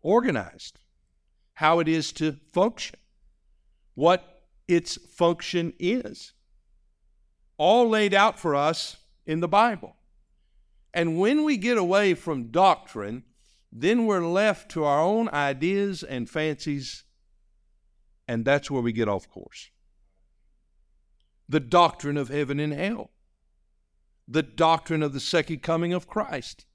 organized, 0.00 0.78
how 1.52 1.78
it 1.78 1.88
is 1.88 2.10
to 2.10 2.32
function, 2.54 2.98
what 3.94 4.44
its 4.66 4.96
function 5.14 5.74
is. 5.78 6.32
All 7.58 7.86
laid 7.86 8.14
out 8.14 8.38
for 8.38 8.56
us 8.56 8.96
in 9.26 9.40
the 9.40 9.48
Bible. 9.48 9.96
And 10.94 11.18
when 11.18 11.44
we 11.44 11.58
get 11.58 11.76
away 11.76 12.14
from 12.14 12.50
doctrine, 12.50 13.24
then 13.70 14.06
we're 14.06 14.26
left 14.26 14.70
to 14.70 14.84
our 14.84 15.02
own 15.02 15.28
ideas 15.28 16.02
and 16.02 16.30
fancies, 16.30 17.04
and 18.26 18.46
that's 18.46 18.70
where 18.70 18.80
we 18.80 18.92
get 18.92 19.06
off 19.06 19.28
course. 19.28 19.68
The 21.46 21.60
doctrine 21.60 22.16
of 22.16 22.30
heaven 22.30 22.58
and 22.58 22.72
hell, 22.72 23.10
the 24.28 24.42
doctrine 24.42 25.02
of 25.02 25.12
the 25.14 25.20
second 25.20 25.62
coming 25.62 25.92
of 25.92 26.06
Christ. 26.06 26.66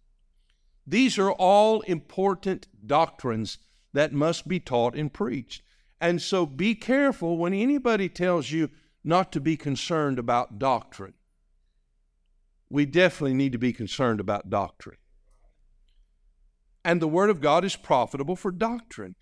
These 0.87 1.17
are 1.19 1.31
all 1.31 1.81
important 1.81 2.67
doctrines 2.85 3.59
that 3.93 4.11
must 4.11 4.47
be 4.47 4.59
taught 4.59 4.95
and 4.95 5.13
preached. 5.13 5.61
And 6.01 6.21
so 6.21 6.45
be 6.45 6.75
careful 6.75 7.37
when 7.37 7.53
anybody 7.53 8.09
tells 8.09 8.51
you 8.51 8.69
not 9.03 9.31
to 9.31 9.39
be 9.39 9.55
concerned 9.55 10.17
about 10.17 10.59
doctrine. 10.59 11.13
We 12.69 12.85
definitely 12.85 13.35
need 13.35 13.51
to 13.51 13.59
be 13.59 13.71
concerned 13.71 14.19
about 14.19 14.49
doctrine. 14.49 14.97
And 16.83 17.01
the 17.01 17.07
Word 17.07 17.29
of 17.29 17.39
God 17.39 17.63
is 17.63 17.75
profitable 17.75 18.35
for 18.35 18.51
doctrine. 18.51 19.15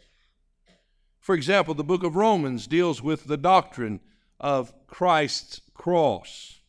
For 1.20 1.36
example, 1.36 1.74
the 1.74 1.84
book 1.84 2.04
of 2.04 2.16
Romans 2.16 2.66
deals 2.66 3.04
with 3.04 3.26
the 3.26 3.38
doctrine 3.38 4.00
of 4.40 4.74
Christ's 4.88 5.62
cross, 5.76 6.61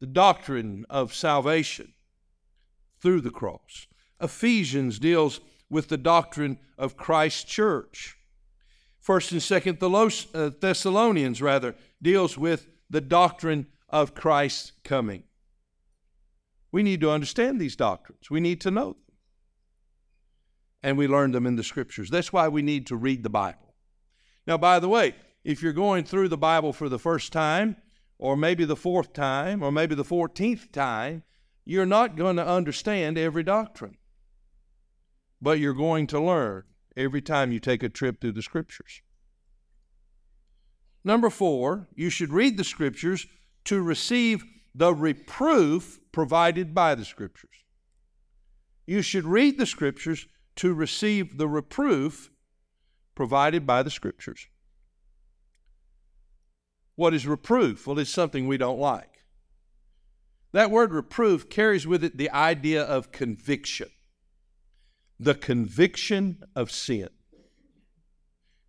the 0.00 0.06
doctrine 0.06 0.84
of 0.90 1.14
salvation 1.14 1.92
through 3.00 3.20
the 3.20 3.30
cross. 3.30 3.86
Ephesians 4.20 4.98
deals 4.98 5.40
with 5.68 5.88
the 5.88 5.96
doctrine 5.96 6.58
of 6.78 6.96
Christ's 6.96 7.44
church. 7.44 8.16
First 9.00 9.32
and 9.32 9.42
Second 9.42 9.82
uh, 9.82 10.50
Thessalonians 10.60 11.40
rather 11.40 11.74
deals 12.02 12.36
with 12.36 12.68
the 12.90 13.00
doctrine 13.00 13.66
of 13.88 14.14
Christ's 14.14 14.72
coming. 14.84 15.24
We 16.72 16.82
need 16.82 17.00
to 17.00 17.10
understand 17.10 17.60
these 17.60 17.76
doctrines. 17.76 18.30
We 18.30 18.40
need 18.40 18.60
to 18.62 18.70
know 18.70 18.88
them. 18.88 18.96
And 20.82 20.98
we 20.98 21.08
learn 21.08 21.32
them 21.32 21.46
in 21.46 21.56
the 21.56 21.64
scriptures. 21.64 22.10
That's 22.10 22.32
why 22.32 22.48
we 22.48 22.62
need 22.62 22.86
to 22.88 22.96
read 22.96 23.22
the 23.22 23.30
Bible. 23.30 23.74
Now, 24.46 24.58
by 24.58 24.78
the 24.78 24.88
way, 24.88 25.14
if 25.44 25.62
you're 25.62 25.72
going 25.72 26.04
through 26.04 26.28
the 26.28 26.36
Bible 26.36 26.72
for 26.72 26.88
the 26.88 26.98
first 26.98 27.32
time, 27.32 27.76
or 28.18 28.36
maybe 28.36 28.64
the 28.64 28.76
fourth 28.76 29.12
time, 29.12 29.62
or 29.62 29.70
maybe 29.70 29.94
the 29.94 30.04
14th 30.04 30.72
time, 30.72 31.22
you're 31.64 31.86
not 31.86 32.16
going 32.16 32.36
to 32.36 32.46
understand 32.46 33.18
every 33.18 33.42
doctrine 33.42 33.96
but 35.40 35.58
you're 35.58 35.74
going 35.74 36.06
to 36.08 36.20
learn 36.20 36.64
every 36.96 37.20
time 37.20 37.52
you 37.52 37.60
take 37.60 37.82
a 37.82 37.88
trip 37.88 38.20
through 38.20 38.32
the 38.32 38.42
scriptures. 38.42 39.02
Number 41.04 41.30
four, 41.30 41.88
you 41.94 42.10
should 42.10 42.32
read 42.32 42.56
the 42.56 42.64
scriptures 42.64 43.26
to 43.64 43.82
receive 43.82 44.44
the 44.74 44.92
reproof 44.94 46.00
provided 46.10 46.74
by 46.74 46.94
the 46.94 47.04
scriptures. 47.04 47.64
You 48.86 49.02
should 49.02 49.24
read 49.24 49.58
the 49.58 49.66
scriptures 49.66 50.26
to 50.56 50.72
receive 50.72 51.38
the 51.38 51.48
reproof 51.48 52.30
provided 53.14 53.66
by 53.66 53.82
the 53.82 53.90
scriptures. 53.90 54.48
What 56.96 57.14
is 57.14 57.26
reproof? 57.26 57.86
Well, 57.86 57.98
it's 57.98 58.10
something 58.10 58.46
we 58.46 58.56
don't 58.58 58.80
like. 58.80 59.22
That 60.52 60.70
word 60.70 60.92
reproof 60.92 61.48
carries 61.48 61.86
with 61.86 62.02
it 62.02 62.16
the 62.16 62.30
idea 62.30 62.82
of 62.82 63.12
conviction 63.12 63.88
the 65.18 65.34
conviction 65.34 66.42
of 66.54 66.70
sin. 66.70 67.08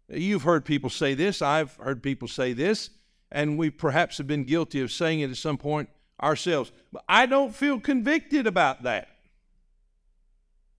You've 0.10 0.44
heard 0.44 0.63
people 0.63 0.90
say 0.90 1.13
this, 1.13 1.42
I've 1.42 1.76
heard 1.76 2.02
people 2.02 2.28
say 2.28 2.54
this, 2.54 2.90
and 3.32 3.58
we 3.58 3.70
perhaps 3.70 4.18
have 4.18 4.28
been 4.28 4.46
guilty 4.46 4.80
of 4.80 4.92
saying 4.92 5.20
it 5.20 5.30
at 5.30 5.38
some 5.38 5.58
point 5.58 5.90
ourselves. 6.22 6.72
But 6.94 7.04
I 7.10 7.26
don't 7.26 7.54
feel 7.54 7.80
convicted 7.80 8.48
about 8.48 8.84
that. 8.84 9.10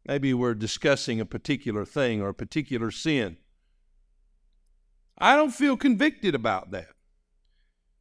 Maybe 0.06 0.32
we're 0.32 0.54
discussing 0.54 1.20
a 1.20 1.26
particular 1.26 1.84
thing 1.84 2.22
or 2.22 2.30
a 2.30 2.34
particular 2.34 2.90
sin. 2.90 3.36
I 5.18 5.36
don't 5.36 5.50
feel 5.50 5.76
convicted 5.76 6.34
about 6.34 6.70
that. 6.70 6.88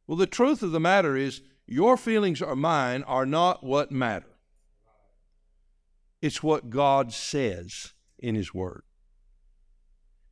Well, 0.08 0.16
the 0.16 0.26
truth 0.26 0.62
of 0.62 0.72
the 0.72 0.80
matter 0.80 1.16
is, 1.16 1.42
your 1.66 1.98
feelings 1.98 2.40
or 2.40 2.56
mine 2.56 3.02
are 3.02 3.26
not 3.26 3.62
what 3.62 3.92
matter. 3.92 4.38
It's 6.22 6.42
what 6.42 6.70
God 6.70 7.12
says 7.12 7.92
in 8.18 8.34
His 8.34 8.54
Word. 8.54 8.82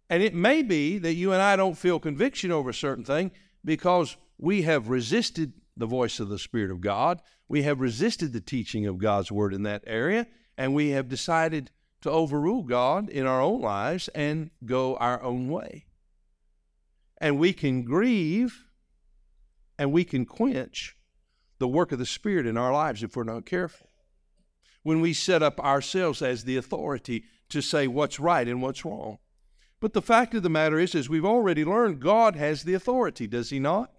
And 0.08 0.22
it 0.22 0.34
may 0.34 0.62
be 0.62 0.96
that 0.98 1.12
you 1.12 1.32
and 1.32 1.42
I 1.42 1.56
don't 1.56 1.76
feel 1.76 2.00
conviction 2.00 2.50
over 2.50 2.70
a 2.70 2.74
certain 2.74 3.04
thing 3.04 3.32
because 3.64 4.16
we 4.38 4.62
have 4.62 4.88
resisted 4.88 5.52
the 5.76 5.86
voice 5.86 6.20
of 6.20 6.30
the 6.30 6.38
Spirit 6.38 6.70
of 6.70 6.80
God. 6.80 7.20
We 7.46 7.62
have 7.64 7.80
resisted 7.80 8.32
the 8.32 8.40
teaching 8.40 8.86
of 8.86 8.96
God's 8.96 9.30
Word 9.30 9.52
in 9.52 9.62
that 9.64 9.84
area, 9.86 10.26
and 10.56 10.74
we 10.74 10.90
have 10.90 11.08
decided 11.08 11.70
to 12.00 12.10
overrule 12.10 12.62
God 12.62 13.10
in 13.10 13.26
our 13.26 13.42
own 13.42 13.60
lives 13.60 14.08
and 14.14 14.50
go 14.64 14.96
our 14.96 15.22
own 15.22 15.50
way. 15.50 15.84
And 17.18 17.38
we 17.38 17.52
can 17.52 17.84
grieve 17.84 18.65
and 19.78 19.92
we 19.92 20.04
can 20.04 20.24
quench 20.24 20.96
the 21.58 21.68
work 21.68 21.92
of 21.92 21.98
the 21.98 22.06
Spirit 22.06 22.46
in 22.46 22.56
our 22.56 22.72
lives 22.72 23.02
if 23.02 23.16
we're 23.16 23.24
not 23.24 23.46
careful 23.46 23.88
when 24.86 25.00
we 25.00 25.12
set 25.12 25.42
up 25.42 25.58
ourselves 25.58 26.22
as 26.22 26.44
the 26.44 26.56
authority 26.56 27.24
to 27.48 27.60
say 27.60 27.88
what's 27.88 28.20
right 28.20 28.46
and 28.46 28.62
what's 28.62 28.84
wrong. 28.84 29.18
But 29.80 29.94
the 29.94 30.00
fact 30.00 30.32
of 30.32 30.44
the 30.44 30.48
matter 30.48 30.78
is, 30.78 30.94
as 30.94 31.08
we've 31.08 31.24
already 31.24 31.64
learned, 31.64 31.98
God 31.98 32.36
has 32.36 32.62
the 32.62 32.74
authority, 32.74 33.26
does 33.26 33.50
He 33.50 33.58
not? 33.58 33.90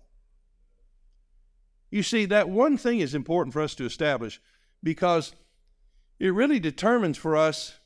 You 1.91 2.03
see, 2.03 2.23
that 2.27 2.47
one 2.47 2.77
thing 2.77 3.01
is 3.01 3.13
important 3.13 3.51
for 3.51 3.61
us 3.61 3.75
to 3.75 3.85
establish 3.85 4.39
because 4.81 5.33
it 6.19 6.33
really 6.33 6.57
determines 6.57 7.17
for 7.17 7.35
us 7.35 7.79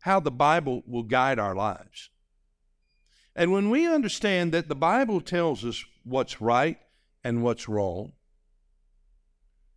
how 0.00 0.20
the 0.20 0.30
Bible 0.30 0.82
will 0.86 1.04
guide 1.04 1.38
our 1.38 1.54
lives. 1.54 2.10
And 3.34 3.50
when 3.50 3.70
we 3.70 3.86
understand 3.86 4.52
that 4.52 4.68
the 4.68 4.74
Bible 4.74 5.22
tells 5.22 5.64
us 5.64 5.86
what's 6.04 6.40
right 6.40 6.78
and 7.22 7.42
what's 7.42 7.68
wrong, 7.68 8.12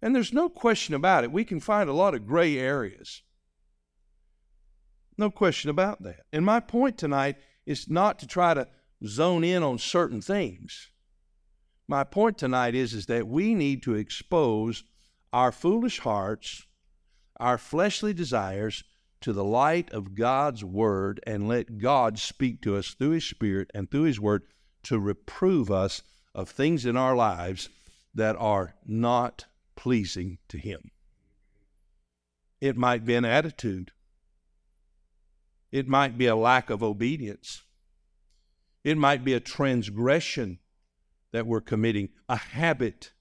and 0.04 0.14
there's 0.14 0.34
no 0.34 0.50
question 0.50 0.96
about 0.96 1.24
it. 1.24 1.32
We 1.32 1.46
can 1.46 1.62
find 1.62 1.90
a 1.90 1.94
lot 1.94 2.14
of 2.14 2.28
gray 2.28 2.58
areas. 2.58 3.22
No 5.18 5.32
question 5.32 5.70
about 5.70 6.04
that. 6.04 6.26
And 6.34 6.46
my 6.46 6.60
point 6.60 6.98
tonight 6.98 7.38
is 7.66 7.90
not 7.90 8.20
to 8.20 8.28
try 8.28 8.54
to 8.54 8.68
zone 9.06 9.46
in 9.46 9.64
on 9.64 9.78
certain 9.78 10.20
things. 10.20 10.90
My 11.88 12.04
point 12.04 12.38
tonight 12.38 12.76
is, 12.76 12.94
is 12.94 13.06
that 13.06 13.30
we 13.30 13.56
need 13.56 13.82
to 13.84 13.96
expose 13.96 14.84
our 15.32 15.54
foolish 15.54 16.00
hearts, 16.00 16.66
our 17.40 17.58
fleshly 17.58 18.14
desires, 18.14 18.84
to 19.22 19.32
the 19.32 19.46
light 19.46 19.90
of 19.94 20.16
God's 20.16 20.66
Word 20.66 21.22
and 21.26 21.48
let 21.48 21.78
God 21.78 22.20
speak 22.20 22.62
to 22.64 22.76
us 22.76 22.90
through 22.90 23.12
His 23.12 23.24
Spirit 23.24 23.72
and 23.74 23.90
through 23.90 24.04
His 24.04 24.20
Word 24.20 24.44
to 24.84 25.00
reprove 25.00 25.72
us 25.72 26.02
of 26.36 26.50
things 26.50 26.86
in 26.86 26.98
our 26.98 27.16
lives 27.16 27.70
that 28.14 28.36
are 28.38 28.76
not 28.86 29.46
pleasing 29.76 30.38
to 30.50 30.58
Him. 30.58 30.92
It 32.62 32.78
might 32.78 33.06
be 33.06 33.16
an 33.16 33.26
attitude, 33.26 33.92
it 35.72 35.88
might 35.88 36.18
be 36.18 36.28
a 36.28 36.36
lack 36.36 36.70
of 36.70 36.84
obedience, 36.84 37.64
it 38.84 38.98
might 38.98 39.24
be 39.24 39.34
a 39.34 39.40
transgression 39.40 40.60
that 41.32 41.48
we're 41.48 41.62
committing, 41.62 42.10
a 42.30 42.36
habit 42.36 43.12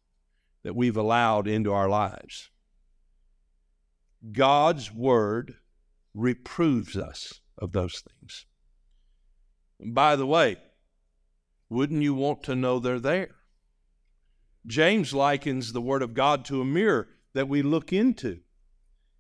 that 0.62 0.76
we've 0.76 0.96
allowed 0.96 1.48
into 1.48 1.72
our 1.72 1.88
lives. 1.88 2.50
God's 4.30 4.92
Word 4.92 5.56
reproves 6.14 6.96
us 6.96 7.40
of 7.58 7.72
those 7.72 8.00
things. 8.00 8.46
By 9.80 10.14
the 10.14 10.26
way, 10.26 10.58
wouldn't 11.72 12.02
you 12.02 12.14
want 12.14 12.42
to 12.44 12.54
know 12.54 12.78
they're 12.78 13.00
there? 13.00 13.30
James 14.66 15.12
likens 15.12 15.72
the 15.72 15.80
Word 15.80 16.02
of 16.02 16.14
God 16.14 16.44
to 16.44 16.60
a 16.60 16.64
mirror 16.64 17.08
that 17.34 17.48
we 17.48 17.62
look 17.62 17.92
into. 17.92 18.40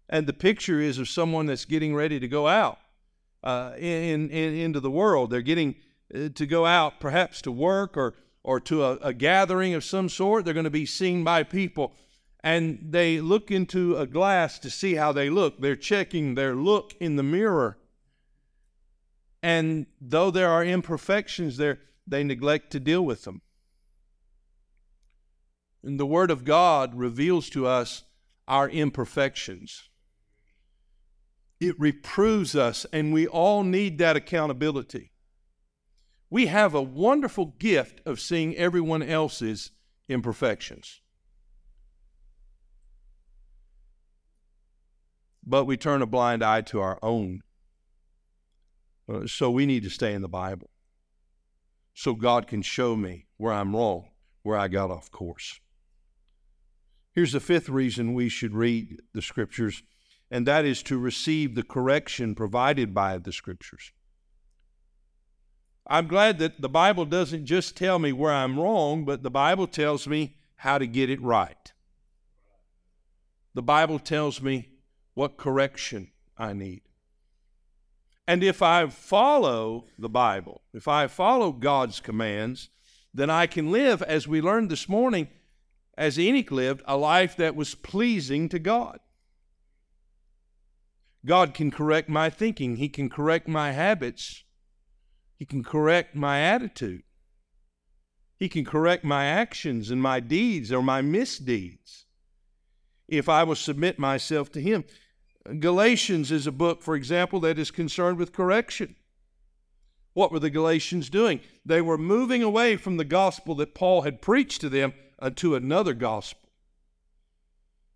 And 0.08 0.26
the 0.26 0.32
picture 0.32 0.78
is 0.80 0.98
of 0.98 1.08
someone 1.08 1.46
that's 1.46 1.64
getting 1.64 1.94
ready 1.94 2.20
to 2.20 2.28
go 2.28 2.46
out 2.46 2.78
uh, 3.42 3.72
in, 3.78 4.30
in, 4.30 4.54
into 4.54 4.80
the 4.80 4.90
world. 4.90 5.30
They're 5.30 5.40
getting 5.40 5.76
uh, 6.14 6.28
to 6.34 6.46
go 6.46 6.66
out 6.66 7.00
perhaps 7.00 7.40
to 7.42 7.50
work 7.50 7.96
or, 7.96 8.14
or 8.44 8.60
to 8.60 8.84
a, 8.84 8.92
a 8.96 9.14
gathering 9.14 9.74
of 9.74 9.82
some 9.82 10.08
sort. 10.08 10.44
They're 10.44 10.54
going 10.54 10.64
to 10.64 10.70
be 10.70 10.86
seen 10.86 11.24
by 11.24 11.42
people. 11.42 11.94
And 12.44 12.78
they 12.90 13.20
look 13.20 13.50
into 13.50 13.96
a 13.96 14.06
glass 14.06 14.58
to 14.60 14.70
see 14.70 14.94
how 14.94 15.12
they 15.12 15.30
look. 15.30 15.60
They're 15.60 15.76
checking 15.76 16.34
their 16.34 16.54
look 16.54 16.92
in 17.00 17.16
the 17.16 17.22
mirror. 17.22 17.78
And 19.42 19.86
though 20.00 20.30
there 20.30 20.50
are 20.50 20.64
imperfections 20.64 21.56
there, 21.56 21.80
they 22.06 22.24
neglect 22.24 22.70
to 22.72 22.80
deal 22.80 23.04
with 23.04 23.24
them. 23.24 23.42
And 25.82 25.98
the 25.98 26.06
Word 26.06 26.30
of 26.30 26.44
God 26.44 26.94
reveals 26.94 27.50
to 27.50 27.66
us 27.66 28.04
our 28.46 28.68
imperfections. 28.68 29.88
It 31.60 31.78
reproves 31.78 32.56
us, 32.56 32.86
and 32.92 33.12
we 33.12 33.26
all 33.26 33.62
need 33.62 33.98
that 33.98 34.16
accountability. 34.16 35.12
We 36.30 36.46
have 36.46 36.74
a 36.74 36.82
wonderful 36.82 37.54
gift 37.58 38.00
of 38.06 38.20
seeing 38.20 38.56
everyone 38.56 39.02
else's 39.02 39.70
imperfections. 40.08 41.00
But 45.44 45.64
we 45.64 45.76
turn 45.76 46.02
a 46.02 46.06
blind 46.06 46.42
eye 46.42 46.62
to 46.62 46.80
our 46.80 46.98
own. 47.02 47.42
Uh, 49.12 49.26
so 49.26 49.50
we 49.50 49.66
need 49.66 49.82
to 49.82 49.90
stay 49.90 50.14
in 50.14 50.22
the 50.22 50.28
Bible 50.28 50.71
so 51.94 52.14
God 52.14 52.46
can 52.46 52.62
show 52.62 52.96
me 52.96 53.26
where 53.36 53.52
I'm 53.52 53.74
wrong, 53.74 54.08
where 54.42 54.56
I 54.56 54.68
got 54.68 54.90
off 54.90 55.10
course. 55.10 55.60
Here's 57.12 57.32
the 57.32 57.40
fifth 57.40 57.68
reason 57.68 58.14
we 58.14 58.28
should 58.28 58.54
read 58.54 59.02
the 59.12 59.22
Scriptures, 59.22 59.82
and 60.30 60.46
that 60.46 60.64
is 60.64 60.82
to 60.84 60.98
receive 60.98 61.54
the 61.54 61.62
correction 61.62 62.34
provided 62.34 62.94
by 62.94 63.18
the 63.18 63.32
Scriptures. 63.32 63.92
I'm 65.86 66.06
glad 66.06 66.38
that 66.38 66.60
the 66.60 66.68
Bible 66.68 67.04
doesn't 67.04 67.44
just 67.44 67.76
tell 67.76 67.98
me 67.98 68.12
where 68.12 68.32
I'm 68.32 68.58
wrong, 68.58 69.04
but 69.04 69.22
the 69.22 69.30
Bible 69.30 69.66
tells 69.66 70.06
me 70.06 70.36
how 70.56 70.78
to 70.78 70.86
get 70.86 71.10
it 71.10 71.20
right. 71.20 71.72
The 73.54 73.62
Bible 73.62 73.98
tells 73.98 74.40
me 74.40 74.70
what 75.14 75.36
correction 75.36 76.10
I 76.38 76.54
need. 76.54 76.82
And 78.26 78.44
if 78.44 78.62
I 78.62 78.86
follow 78.86 79.84
the 79.98 80.08
Bible, 80.08 80.62
if 80.72 80.86
I 80.86 81.06
follow 81.08 81.52
God's 81.52 82.00
commands, 82.00 82.68
then 83.12 83.30
I 83.30 83.46
can 83.46 83.70
live, 83.70 84.00
as 84.02 84.28
we 84.28 84.40
learned 84.40 84.70
this 84.70 84.88
morning, 84.88 85.28
as 85.98 86.18
Enoch 86.18 86.50
lived, 86.50 86.82
a 86.86 86.96
life 86.96 87.36
that 87.36 87.56
was 87.56 87.74
pleasing 87.74 88.48
to 88.48 88.58
God. 88.58 89.00
God 91.24 91.54
can 91.54 91.70
correct 91.70 92.08
my 92.08 92.30
thinking, 92.30 92.76
He 92.76 92.88
can 92.88 93.08
correct 93.08 93.46
my 93.48 93.72
habits, 93.72 94.44
He 95.36 95.44
can 95.44 95.62
correct 95.62 96.14
my 96.16 96.40
attitude, 96.40 97.02
He 98.38 98.48
can 98.48 98.64
correct 98.64 99.04
my 99.04 99.26
actions 99.26 99.90
and 99.90 100.00
my 100.00 100.20
deeds 100.20 100.72
or 100.72 100.82
my 100.82 101.02
misdeeds 101.02 102.06
if 103.08 103.28
I 103.28 103.44
will 103.44 103.56
submit 103.56 103.98
myself 103.98 104.50
to 104.52 104.60
Him. 104.60 104.84
Galatians 105.58 106.30
is 106.30 106.46
a 106.46 106.52
book, 106.52 106.82
for 106.82 106.94
example, 106.94 107.40
that 107.40 107.58
is 107.58 107.70
concerned 107.70 108.18
with 108.18 108.32
correction. 108.32 108.94
What 110.14 110.30
were 110.30 110.38
the 110.38 110.50
Galatians 110.50 111.10
doing? 111.10 111.40
They 111.64 111.80
were 111.80 111.98
moving 111.98 112.42
away 112.42 112.76
from 112.76 112.96
the 112.96 113.04
gospel 113.04 113.54
that 113.56 113.74
Paul 113.74 114.02
had 114.02 114.22
preached 114.22 114.60
to 114.60 114.68
them 114.68 114.92
uh, 115.20 115.26
unto 115.26 115.54
another 115.54 115.94
gospel. 115.94 116.50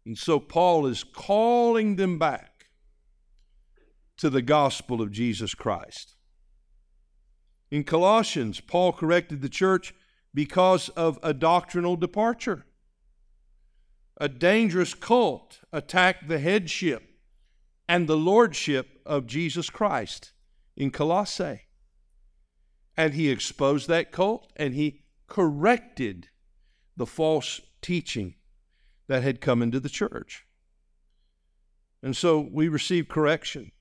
And 0.04 0.16
so 0.16 0.40
Paul 0.40 0.87
is 0.87 1.04
calling 1.04 1.96
them 1.96 2.18
back 2.18 2.68
to 4.16 4.30
the 4.30 4.42
gospel 4.42 5.02
of 5.02 5.12
Jesus 5.12 5.54
Christ. 5.54 6.14
In 7.70 7.85
Colossians, 7.85 8.61
Paul 8.61 8.92
corrected 8.92 9.42
the 9.42 9.48
church 9.48 9.94
because 10.32 10.88
of 10.90 11.18
a 11.22 11.35
doctrinal 11.35 11.96
departure. 11.96 12.64
A 14.18 14.28
dangerous 14.28 14.94
cult 14.94 15.61
attacked 15.72 16.28
the 16.28 16.38
headship 16.38 17.15
and 17.88 18.09
the 18.09 18.16
lordship 18.16 19.01
of 19.07 19.27
Jesus 19.27 19.70
Christ 19.70 20.33
in 20.77 20.90
Colossae. 20.90 21.62
And 22.96 23.14
he 23.14 23.29
exposed 23.31 23.88
that 23.88 24.11
cult 24.11 24.51
and 24.57 24.75
he 24.75 25.03
corrected 25.27 26.29
the 26.96 27.07
false 27.07 27.61
teaching 27.83 28.35
that 29.07 29.22
had 29.22 29.40
come 29.40 29.62
into 29.62 29.79
the 29.79 29.88
church. 29.88 30.46
And 32.03 32.16
so 32.16 32.49
we 32.53 32.68
receive 32.68 33.09
correction. 33.09 33.72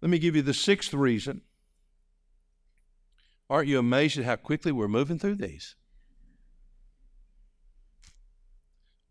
Let 0.00 0.10
me 0.10 0.18
give 0.18 0.36
you 0.36 0.42
the 0.42 0.54
sixth 0.54 0.94
reason. 0.94 1.42
Aren't 3.50 3.68
you 3.68 3.78
amazed 3.78 4.18
at 4.18 4.24
how 4.24 4.36
quickly 4.36 4.72
we're 4.72 4.88
moving 4.88 5.18
through 5.18 5.36
these? 5.36 5.74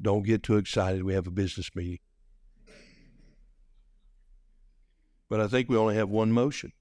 Don't 0.01 0.23
get 0.23 0.43
too 0.43 0.57
excited. 0.57 1.03
We 1.03 1.15
have 1.15 1.27
a 1.27 1.31
business 1.31 1.71
meeting. 1.75 1.99
But 5.29 5.41
I 5.41 5.47
think 5.47 5.69
we 5.69 5.77
only 5.77 5.95
have 5.95 6.09
one 6.09 6.31
motion, 6.31 6.71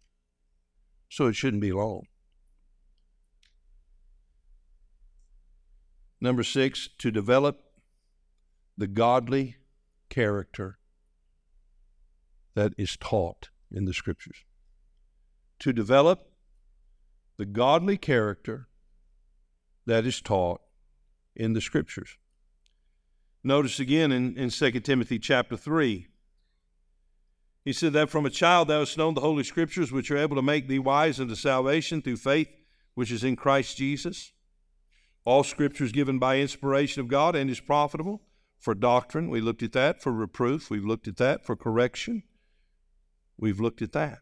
so 1.09 1.26
it 1.26 1.35
shouldn't 1.35 1.62
be 1.62 1.72
long. 1.72 2.06
Number 6.20 6.42
six, 6.42 6.88
to 6.98 7.11
develop 7.11 7.61
the 8.78 8.87
godly 8.87 9.56
character 10.09 10.78
that 12.54 12.72
is 12.78 12.96
taught 12.96 13.50
in 13.70 13.85
the 13.85 13.92
Scriptures. 13.92 14.44
To 15.61 15.72
develop 15.72 16.32
the 17.37 17.44
godly 17.44 17.96
character 17.98 18.68
that 19.85 20.06
is 20.06 20.20
taught 20.20 20.61
in 21.35 21.52
the 21.52 21.61
Scriptures. 21.61 22.16
Notice 23.44 23.78
again 23.78 24.11
in, 24.11 24.37
in 24.37 24.50
2 24.50 24.70
Timothy 24.80 25.18
chapter 25.18 25.56
3. 25.56 26.09
He 27.66 27.74
said 27.74 27.92
that 27.92 28.09
from 28.09 28.24
a 28.24 28.31
child 28.31 28.68
thou 28.68 28.79
hast 28.79 28.96
known 28.96 29.12
the 29.12 29.20
Holy 29.20 29.44
Scriptures, 29.44 29.92
which 29.92 30.11
are 30.11 30.16
able 30.16 30.37
to 30.37 30.42
make 30.42 30.68
thee 30.68 30.79
wise 30.79 31.20
unto 31.20 31.35
salvation 31.35 32.00
through 32.00 32.16
faith 32.16 32.48
which 32.96 33.12
is 33.12 33.22
in 33.22 33.37
Christ 33.37 33.76
Jesus. 33.76 34.33
All 35.26 35.44
scripture 35.44 35.85
is 35.85 35.92
given 35.92 36.18
by 36.18 36.38
inspiration 36.38 37.02
of 37.02 37.09
God 37.09 37.37
and 37.37 37.50
is 37.50 37.61
profitable 37.61 38.22
for 38.59 38.74
doctrine. 38.74 39.29
We 39.29 39.42
looked 39.42 39.62
at 39.62 39.72
that. 39.72 40.00
For 40.00 40.12
reproof. 40.12 40.70
We've 40.70 40.85
looked 40.85 41.07
at 41.07 41.18
that. 41.18 41.44
For 41.44 41.57
correction. 41.57 42.22
We've 43.37 43.61
looked 43.61 43.83
at 43.83 43.92
that. 43.92 44.20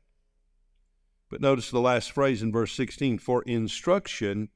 But 1.30 1.40
notice 1.40 1.70
the 1.70 1.80
last 1.80 2.11
phrase 2.11 2.42
in 2.42 2.50
verse 2.50 2.72
16 2.72 3.18
for 3.18 3.42
instruction 3.42 4.48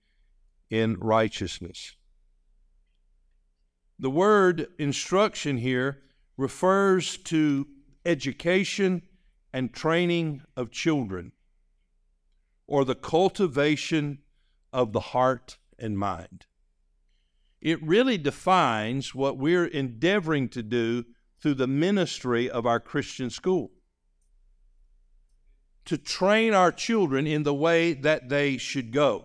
in 0.68 0.96
righteousness. 0.98 1.94
The 4.00 4.10
word 4.10 4.66
instruction 4.78 5.58
here 5.58 6.02
refers 6.36 7.18
to 7.18 7.68
education 8.04 9.02
and 9.52 9.72
training 9.72 10.42
of 10.56 10.70
children 10.70 11.32
or 12.66 12.84
the 12.84 12.94
cultivation 12.94 14.18
of 14.72 14.92
the 14.92 15.00
heart 15.00 15.58
and 15.78 15.98
mind. 15.98 16.46
It 17.60 17.82
really 17.82 18.18
defines 18.18 19.14
what 19.14 19.38
we're 19.38 19.66
endeavoring 19.66 20.48
to 20.50 20.62
do 20.62 21.04
through 21.40 21.54
the 21.54 21.66
ministry 21.66 22.48
of 22.48 22.66
our 22.66 22.78
Christian 22.78 23.30
school. 23.30 23.70
To 25.86 25.96
train 25.96 26.52
our 26.52 26.70
children 26.70 27.26
in 27.26 27.42
the 27.42 27.54
way 27.54 27.94
that 27.94 28.28
they 28.28 28.58
should 28.58 28.92
go. 28.92 29.24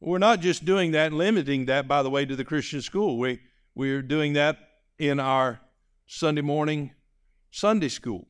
We're 0.00 0.18
not 0.18 0.40
just 0.40 0.64
doing 0.64 0.92
that, 0.92 1.12
limiting 1.12 1.66
that, 1.66 1.86
by 1.86 2.02
the 2.02 2.08
way, 2.08 2.24
to 2.24 2.34
the 2.34 2.44
Christian 2.44 2.80
school. 2.80 3.18
We, 3.18 3.40
we're 3.74 4.00
doing 4.00 4.32
that 4.32 4.58
in 4.98 5.20
our 5.20 5.60
Sunday 6.12 6.42
morning 6.42 6.90
Sunday 7.52 7.88
school. 7.88 8.26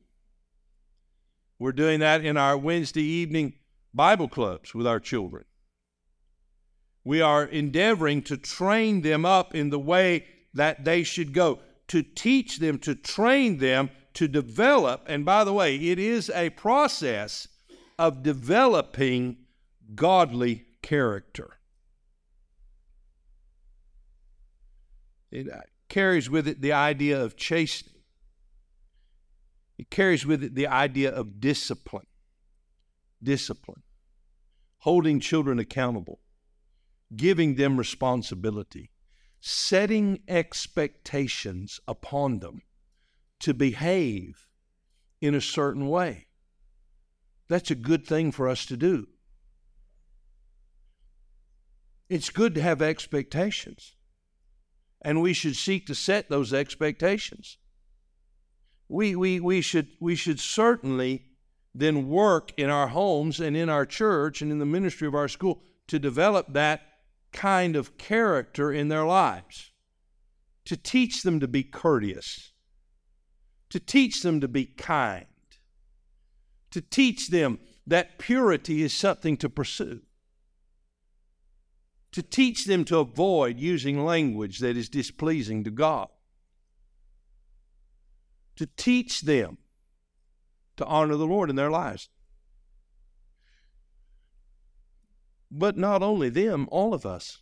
We're 1.57 1.71
doing 1.71 1.99
that 2.01 2.23
in 2.23 2.37
our 2.37 2.55
Wednesday 2.55 3.01
evening 3.01 3.53
Bible 3.91 4.27
clubs 4.27 4.75
with 4.75 4.85
our 4.85 4.99
children. 4.99 5.45
We 7.03 7.21
are 7.21 7.43
endeavoring 7.43 8.21
to 8.23 8.37
train 8.37 9.01
them 9.01 9.25
up 9.25 9.55
in 9.55 9.71
the 9.71 9.79
way 9.79 10.27
that 10.53 10.85
they 10.85 11.01
should 11.01 11.33
go, 11.33 11.57
to 11.87 12.03
teach 12.03 12.59
them, 12.59 12.77
to 12.79 12.93
train 12.93 13.57
them, 13.57 13.89
to 14.13 14.27
develop. 14.27 15.03
And 15.07 15.25
by 15.25 15.43
the 15.43 15.53
way, 15.53 15.75
it 15.75 15.97
is 15.97 16.29
a 16.29 16.51
process 16.51 17.47
of 17.97 18.21
developing 18.21 19.37
godly 19.95 20.67
character. 20.83 21.57
It 25.31 25.47
carries 25.91 26.29
with 26.29 26.47
it 26.47 26.61
the 26.61 26.71
idea 26.71 27.21
of 27.21 27.35
chastening, 27.35 28.03
it 29.77 29.89
carries 29.89 30.25
with 30.25 30.43
it 30.43 30.55
the 30.55 30.67
idea 30.67 31.11
of 31.11 31.39
discipline. 31.39 32.07
Discipline. 33.23 33.83
holding 34.81 35.19
children 35.19 35.59
accountable, 35.59 36.19
giving 37.15 37.55
them 37.55 37.77
responsibility, 37.77 38.89
setting 39.39 40.19
expectations 40.27 41.79
upon 41.87 42.39
them 42.39 42.61
to 43.39 43.53
behave 43.53 44.47
in 45.19 45.35
a 45.35 45.41
certain 45.41 45.87
way. 45.87 46.25
That's 47.47 47.69
a 47.69 47.75
good 47.75 48.07
thing 48.07 48.31
for 48.31 48.49
us 48.49 48.65
to 48.67 48.77
do. 48.77 49.07
It's 52.09 52.31
good 52.31 52.55
to 52.55 52.61
have 52.61 52.81
expectations, 52.81 53.95
and 55.01 55.21
we 55.21 55.33
should 55.33 55.55
seek 55.55 55.87
to 55.87 55.95
set 55.95 56.29
those 56.29 56.53
expectations. 56.53 57.57
We, 58.87 59.15
we, 59.15 59.39
we, 59.39 59.61
should, 59.61 59.87
we 59.99 60.15
should 60.15 60.39
certainly 60.39 61.25
then 61.73 62.09
work 62.09 62.51
in 62.57 62.69
our 62.69 62.87
homes 62.87 63.39
and 63.39 63.55
in 63.55 63.69
our 63.69 63.85
church 63.85 64.41
and 64.41 64.51
in 64.51 64.59
the 64.59 64.65
ministry 64.65 65.07
of 65.07 65.15
our 65.15 65.27
school 65.27 65.61
to 65.87 65.97
develop 65.97 66.53
that 66.53 66.81
kind 67.31 67.75
of 67.75 67.97
character 67.97 68.71
in 68.71 68.89
their 68.89 69.05
lives, 69.05 69.71
to 70.65 70.75
teach 70.75 71.23
them 71.23 71.39
to 71.39 71.47
be 71.47 71.63
courteous, 71.63 72.51
to 73.69 73.79
teach 73.79 74.21
them 74.21 74.41
to 74.41 74.47
be 74.47 74.65
kind, 74.65 75.25
to 76.71 76.81
teach 76.81 77.29
them 77.29 77.59
that 77.87 78.19
purity 78.19 78.83
is 78.83 78.93
something 78.93 79.37
to 79.37 79.49
pursue, 79.49 80.01
to 82.11 82.21
teach 82.21 82.65
them 82.65 82.83
to 82.85 82.99
avoid 82.99 83.57
using 83.59 84.03
language 84.03 84.59
that 84.59 84.75
is 84.75 84.89
displeasing 84.89 85.63
to 85.63 85.71
God, 85.71 86.09
to 88.55 88.65
teach 88.77 89.21
them 89.21 89.57
to 90.77 90.85
honor 90.85 91.15
the 91.15 91.25
Lord 91.25 91.49
in 91.49 91.55
their 91.55 91.71
lives. 91.71 92.09
But 95.49 95.77
not 95.77 96.01
only 96.01 96.29
them, 96.29 96.67
all 96.71 96.93
of 96.93 97.05
us. 97.05 97.39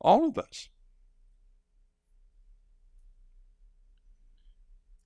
All 0.00 0.28
of 0.28 0.38
us. 0.38 0.68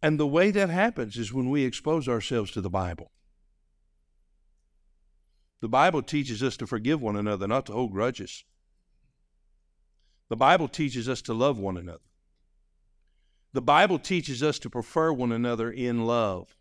And 0.02 0.20
the 0.20 0.26
way 0.26 0.50
that 0.50 0.70
happens 0.70 1.16
is 1.16 1.32
when 1.32 1.50
we 1.50 1.64
expose 1.64 2.08
ourselves 2.08 2.50
to 2.52 2.60
the 2.60 2.70
Bible. 2.70 3.10
The 5.60 5.68
Bible 5.68 6.02
teaches 6.02 6.42
us 6.42 6.56
to 6.58 6.66
forgive 6.66 7.00
one 7.00 7.16
another, 7.16 7.48
not 7.48 7.66
to 7.66 7.72
hold 7.72 7.92
grudges. 7.92 8.44
The 10.28 10.36
Bible 10.36 10.68
teaches 10.68 11.08
us 11.08 11.22
to 11.22 11.34
love 11.34 11.58
one 11.58 11.76
another. 11.76 12.04
The 13.54 13.62
Bible 13.62 13.98
teaches 13.98 14.42
us 14.42 14.58
to 14.60 14.70
prefer 14.70 15.12
one 15.12 15.32
another 15.32 15.70
in 15.70 16.06
love. 16.06 16.54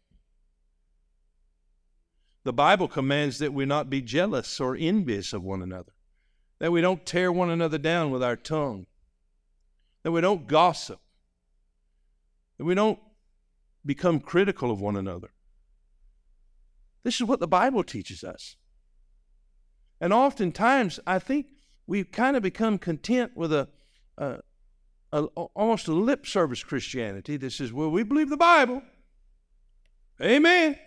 The 2.43 2.53
Bible 2.53 2.87
commands 2.87 3.39
that 3.39 3.53
we 3.53 3.65
not 3.65 3.89
be 3.89 4.01
jealous 4.01 4.59
or 4.59 4.75
envious 4.75 5.33
of 5.33 5.43
one 5.43 5.61
another, 5.61 5.91
that 6.59 6.71
we 6.71 6.79
don't 6.79 7.05
tear 7.05 7.29
one 7.31 7.49
another 7.49 7.77
down 7.77 8.09
with 8.09 8.23
our 8.23 8.37
tongue, 8.37 8.87
that 10.03 10.11
we 10.11 10.21
don't 10.21 10.47
gossip, 10.47 11.01
that 12.57 12.63
we 12.63 12.73
don't 12.73 12.99
become 13.85 14.21
critical 14.21 14.71
of 14.71 14.79
one 14.79 14.95
another. 14.95 15.31
This 17.03 17.15
is 17.15 17.27
what 17.27 17.41
the 17.41 17.47
Bible 17.47 17.83
teaches 17.83 18.23
us. 18.23 18.55
And 19.99 20.13
oftentimes, 20.13 20.99
I 21.07 21.19
think 21.19 21.47
we've 21.87 22.11
kind 22.11 22.37
of 22.37 22.43
become 22.43 22.77
content 22.77 23.31
with 23.35 23.51
a, 23.51 23.67
a, 24.17 24.39
a, 25.11 25.23
almost 25.23 25.87
a 25.87 25.93
lip 25.93 26.27
service 26.27 26.63
Christianity 26.63 27.37
that 27.37 27.51
says, 27.51 27.73
well, 27.73 27.89
we 27.89 28.03
believe 28.03 28.29
the 28.29 28.37
Bible. 28.37 28.81
Amen. 30.21 30.77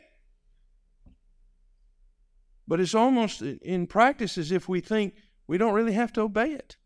But 2.68 2.80
it's 2.80 2.94
almost 2.94 3.42
in 3.42 3.86
practice 3.86 4.38
as 4.38 4.52
if 4.52 4.68
we 4.68 4.80
think 4.80 5.14
we 5.48 5.58
don't 5.58 5.74
really 5.74 5.94
have 5.94 6.12
to 6.12 6.20
obey 6.20 6.52
it. 6.52 6.76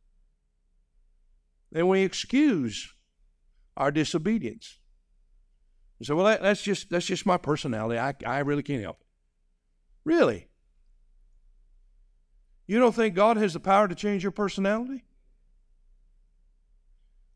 Then 1.71 1.89
we 1.89 2.03
excuse 2.03 2.95
our 3.77 3.91
disobedience. 3.91 4.79
We 5.99 6.07
say, 6.07 6.15
well, 6.15 6.25
that, 6.27 6.41
that's 6.41 6.63
just 6.63 6.89
that's 6.89 7.07
just 7.07 7.27
my 7.27 7.37
personality. 7.37 7.99
I, 7.99 8.15
I 8.25 8.39
really 8.39 8.63
can't 8.63 8.83
help 8.83 9.01
it. 9.01 9.07
Really? 10.05 10.49
You 12.67 12.79
don't 12.79 12.95
think 12.95 13.15
God 13.15 13.37
has 13.37 13.53
the 13.53 13.61
power 13.61 13.89
to 13.89 13.95
change 13.95 14.23
your 14.23 14.33
personality? 14.33 15.05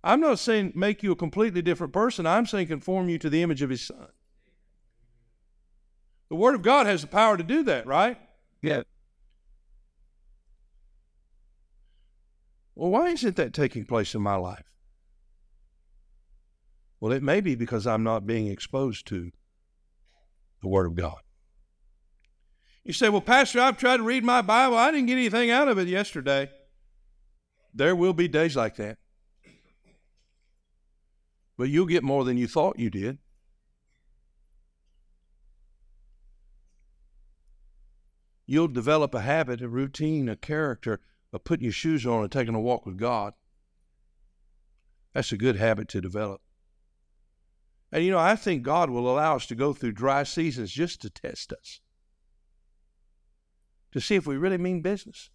I'm 0.03 0.21
not 0.21 0.39
saying 0.39 0.73
make 0.75 1.03
you 1.03 1.13
a 1.13 1.17
completely 1.17 1.61
different 1.61 1.93
person. 1.93 2.27
I'm 2.27 2.47
saying 2.47 2.69
conform 2.69 3.09
you 3.09 3.19
to 3.19 3.29
the 3.29 3.43
image 3.43 3.63
of 3.63 3.71
His 3.71 3.83
Son. 3.83 4.09
The 6.29 6.37
Word 6.37 6.55
of 6.55 6.63
God 6.63 6.87
has 6.87 7.03
the 7.03 7.09
power 7.09 7.37
to 7.37 7.43
do 7.43 7.63
that, 7.65 7.87
right? 7.87 8.19
Yeah. 8.63 8.83
Well, 12.75 12.91
why 12.91 13.09
isn't 13.09 13.37
that 13.37 13.53
taking 13.53 13.85
place 13.85 14.15
in 14.15 14.23
my 14.23 14.37
life? 14.37 14.65
Well, 17.01 17.13
it 17.13 17.23
may 17.23 17.41
be 17.41 17.55
because 17.55 17.87
I'm 17.87 18.03
not 18.03 18.27
being 18.27 18.47
exposed 18.47 19.07
to 19.09 19.31
the 20.63 20.69
Word 20.69 20.87
of 20.87 20.95
God. 20.95 21.19
You 22.89 22.93
say, 22.93 23.09
Well, 23.09 23.21
Pastor, 23.21 23.61
I've 23.61 23.79
tried 23.79 23.99
to 23.99 24.03
read 24.03 24.25
my 24.25 24.43
Bible. 24.43 24.77
I 24.77 24.91
didn't 24.91 25.07
get 25.07 25.13
anything 25.13 25.51
out 25.51 25.69
of 25.69 25.79
it 25.79 25.87
yesterday. 25.87 26.51
There 27.73 27.95
will 27.95 28.15
be 28.15 28.27
days 28.27 28.57
like 28.57 28.75
that. 28.77 28.99
But 31.57 31.69
you'll 31.69 31.87
get 31.87 32.03
more 32.03 32.25
than 32.25 32.37
you 32.37 32.49
thought 32.49 32.81
you 32.81 32.91
did. 32.91 33.19
you'll 38.49 38.67
develop 38.67 39.15
a 39.15 39.21
habit, 39.21 39.61
a 39.61 39.69
routine, 39.69 40.27
a 40.29 40.35
character 40.35 41.01
of 41.33 41.45
putting 41.45 41.65
your 41.65 41.73
shoes 41.73 42.07
on 42.07 42.23
and 42.23 42.33
taking 42.33 42.55
a 42.55 42.61
walk 42.61 42.87
with 42.87 42.97
God. 42.97 43.35
That's 45.13 45.31
a 45.31 45.37
good 45.37 45.57
habit 45.57 45.87
to 45.89 46.01
develop. 46.01 46.41
And 47.93 48.03
you 48.03 48.11
know, 48.11 48.19
I 48.19 48.37
think 48.37 48.63
God 48.63 48.89
will 48.89 49.09
allow 49.09 49.37
us 49.37 49.47
to 49.47 49.55
go 49.55 49.75
through 49.75 49.93
dry 49.93 50.23
seasons 50.23 50.73
just 50.73 51.03
to 51.03 51.11
test 51.11 51.53
us, 51.53 51.81
to 53.93 54.01
see 54.01 54.17
if 54.17 54.27
we 54.27 54.37
really 54.37 54.59
mean 54.59 54.81
business. 54.81 55.31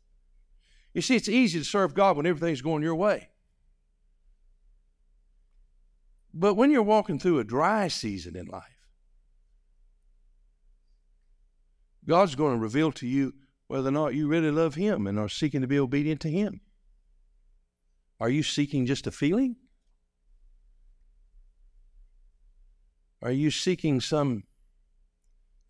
You 0.94 1.02
see, 1.02 1.16
it's 1.16 1.30
easy 1.30 1.60
to 1.60 1.66
serve 1.66 1.94
God 1.94 2.18
when 2.18 2.26
everything's 2.26 2.62
going 2.62 2.84
your 2.84 2.96
way. 2.96 3.30
But 6.34 6.56
when 6.56 6.72
you're 6.72 6.84
walking 6.84 7.20
through 7.20 7.40
a 7.40 7.44
dry 7.44 7.88
season 7.88 8.36
in 8.36 8.48
life, 8.48 8.64
God's 12.08 12.36
going 12.36 12.56
to 12.56 12.60
reveal 12.60 12.92
to 12.94 13.08
you 13.08 13.34
whether 13.68 13.88
or 13.88 13.92
not 13.92 14.14
you 14.14 14.28
really 14.28 14.52
love 14.52 14.76
Him 14.76 15.08
and 15.08 15.18
are 15.18 15.30
seeking 15.30 15.62
to 15.62 15.68
be 15.68 15.80
obedient 15.80 16.22
to 16.22 16.30
Him. 16.30 16.62
Are 18.20 18.30
you 18.30 18.44
seeking 18.44 18.86
just 18.86 19.08
a 19.08 19.12
feeling? 19.12 19.56
Are 23.22 23.32
you 23.32 23.52
seeking 23.52 24.02
some 24.02 24.44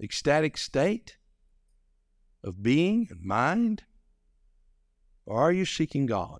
ecstatic 0.02 0.58
state 0.58 1.17
of 2.43 2.62
being 2.62 3.08
and 3.10 3.21
mind? 3.21 3.84
Or 5.25 5.39
are 5.41 5.51
you 5.51 5.65
seeking 5.65 6.06
God? 6.06 6.39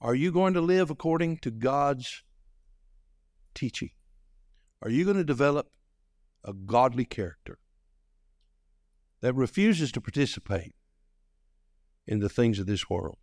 Are 0.00 0.14
you 0.14 0.32
going 0.32 0.54
to 0.54 0.60
live 0.60 0.90
according 0.90 1.38
to 1.38 1.50
God's 1.50 2.22
teaching? 3.54 3.90
Are 4.80 4.90
you 4.90 5.04
going 5.04 5.16
to 5.16 5.24
develop 5.24 5.70
a 6.44 6.52
godly 6.52 7.04
character 7.04 7.58
that 9.20 9.34
refuses 9.34 9.92
to 9.92 10.00
participate 10.00 10.74
in 12.06 12.20
the 12.20 12.28
things 12.28 12.58
of 12.58 12.66
this 12.66 12.88
world. 12.88 13.18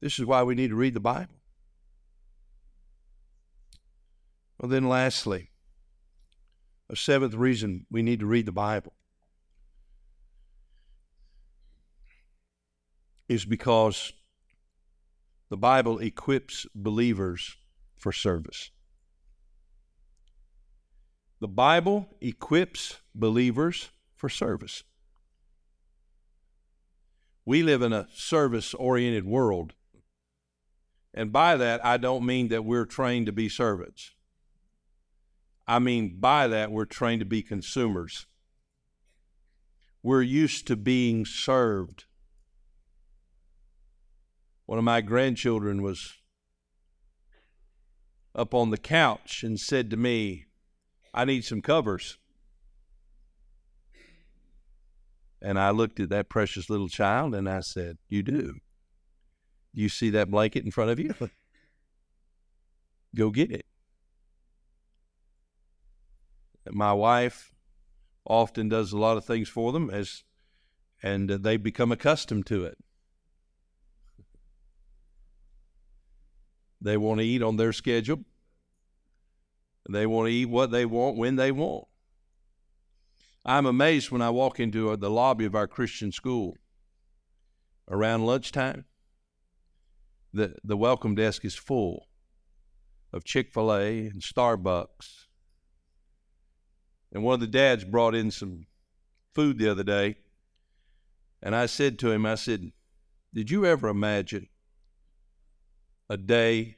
This 0.00 0.18
is 0.18 0.26
why 0.26 0.42
we 0.42 0.54
need 0.54 0.68
to 0.68 0.76
read 0.76 0.94
the 0.94 1.00
Bible. 1.00 1.40
Well, 4.58 4.68
then, 4.68 4.88
lastly, 4.88 5.50
a 6.88 6.96
seventh 6.96 7.34
reason 7.34 7.86
we 7.90 8.02
need 8.02 8.20
to 8.20 8.26
read 8.26 8.46
the 8.46 8.52
Bible 8.52 8.92
is 13.28 13.44
because 13.44 14.12
the 15.48 15.56
Bible 15.56 15.98
equips 15.98 16.66
believers 16.74 17.56
for 17.96 18.12
service. 18.12 18.70
The 21.40 21.48
Bible 21.48 22.08
equips 22.20 23.00
believers 23.14 23.90
for 24.14 24.28
service. 24.28 24.84
We 27.44 27.62
live 27.62 27.82
in 27.82 27.92
a 27.92 28.08
service 28.12 28.74
oriented 28.74 29.24
world. 29.24 29.74
And 31.14 31.32
by 31.32 31.56
that, 31.56 31.84
I 31.84 31.96
don't 31.96 32.26
mean 32.26 32.48
that 32.48 32.64
we're 32.64 32.86
trained 32.86 33.26
to 33.26 33.32
be 33.32 33.48
servants. 33.48 34.15
I 35.66 35.78
mean, 35.78 36.16
by 36.20 36.46
that, 36.48 36.70
we're 36.70 36.84
trained 36.84 37.20
to 37.20 37.26
be 37.26 37.42
consumers. 37.42 38.26
We're 40.02 40.22
used 40.22 40.66
to 40.68 40.76
being 40.76 41.24
served. 41.24 42.04
One 44.66 44.78
of 44.78 44.84
my 44.84 45.00
grandchildren 45.00 45.82
was 45.82 46.14
up 48.34 48.54
on 48.54 48.70
the 48.70 48.78
couch 48.78 49.42
and 49.42 49.58
said 49.58 49.90
to 49.90 49.96
me, 49.96 50.46
I 51.12 51.24
need 51.24 51.44
some 51.44 51.62
covers. 51.62 52.18
And 55.42 55.58
I 55.58 55.70
looked 55.70 56.00
at 56.00 56.10
that 56.10 56.28
precious 56.28 56.70
little 56.70 56.88
child 56.88 57.34
and 57.34 57.48
I 57.48 57.60
said, 57.60 57.98
You 58.08 58.22
do. 58.22 58.54
You 59.72 59.88
see 59.88 60.10
that 60.10 60.30
blanket 60.30 60.64
in 60.64 60.70
front 60.70 60.90
of 60.90 60.98
you? 60.98 61.14
Go 63.14 63.30
get 63.30 63.50
it. 63.50 63.66
My 66.70 66.92
wife 66.92 67.52
often 68.24 68.68
does 68.68 68.92
a 68.92 68.98
lot 68.98 69.16
of 69.16 69.24
things 69.24 69.48
for 69.48 69.72
them 69.72 69.90
as 69.90 70.24
and 71.02 71.28
they 71.28 71.56
become 71.56 71.92
accustomed 71.92 72.46
to 72.46 72.64
it. 72.64 72.78
They 76.80 76.96
want 76.96 77.20
to 77.20 77.26
eat 77.26 77.42
on 77.42 77.56
their 77.56 77.72
schedule. 77.72 78.24
They 79.88 80.06
want 80.06 80.28
to 80.28 80.32
eat 80.32 80.46
what 80.46 80.70
they 80.70 80.84
want 80.84 81.16
when 81.16 81.36
they 81.36 81.52
want. 81.52 81.86
I'm 83.44 83.66
amazed 83.66 84.10
when 84.10 84.22
I 84.22 84.30
walk 84.30 84.58
into 84.58 84.90
uh, 84.90 84.96
the 84.96 85.10
lobby 85.10 85.44
of 85.44 85.54
our 85.54 85.68
Christian 85.68 86.10
school 86.10 86.56
around 87.88 88.26
lunchtime. 88.26 88.84
The, 90.32 90.56
the 90.64 90.76
welcome 90.76 91.14
desk 91.14 91.44
is 91.44 91.54
full 91.54 92.08
of 93.12 93.24
Chick 93.24 93.52
fil 93.52 93.72
A 93.72 94.06
and 94.06 94.20
Starbucks. 94.20 95.25
And 97.12 97.22
one 97.22 97.34
of 97.34 97.40
the 97.40 97.46
dads 97.46 97.84
brought 97.84 98.14
in 98.14 98.30
some 98.30 98.66
food 99.34 99.58
the 99.58 99.68
other 99.68 99.84
day. 99.84 100.16
And 101.42 101.54
I 101.54 101.66
said 101.66 101.98
to 102.00 102.10
him, 102.10 102.26
I 102.26 102.34
said, 102.34 102.72
Did 103.32 103.50
you 103.50 103.64
ever 103.64 103.88
imagine 103.88 104.48
a 106.08 106.16
day 106.16 106.76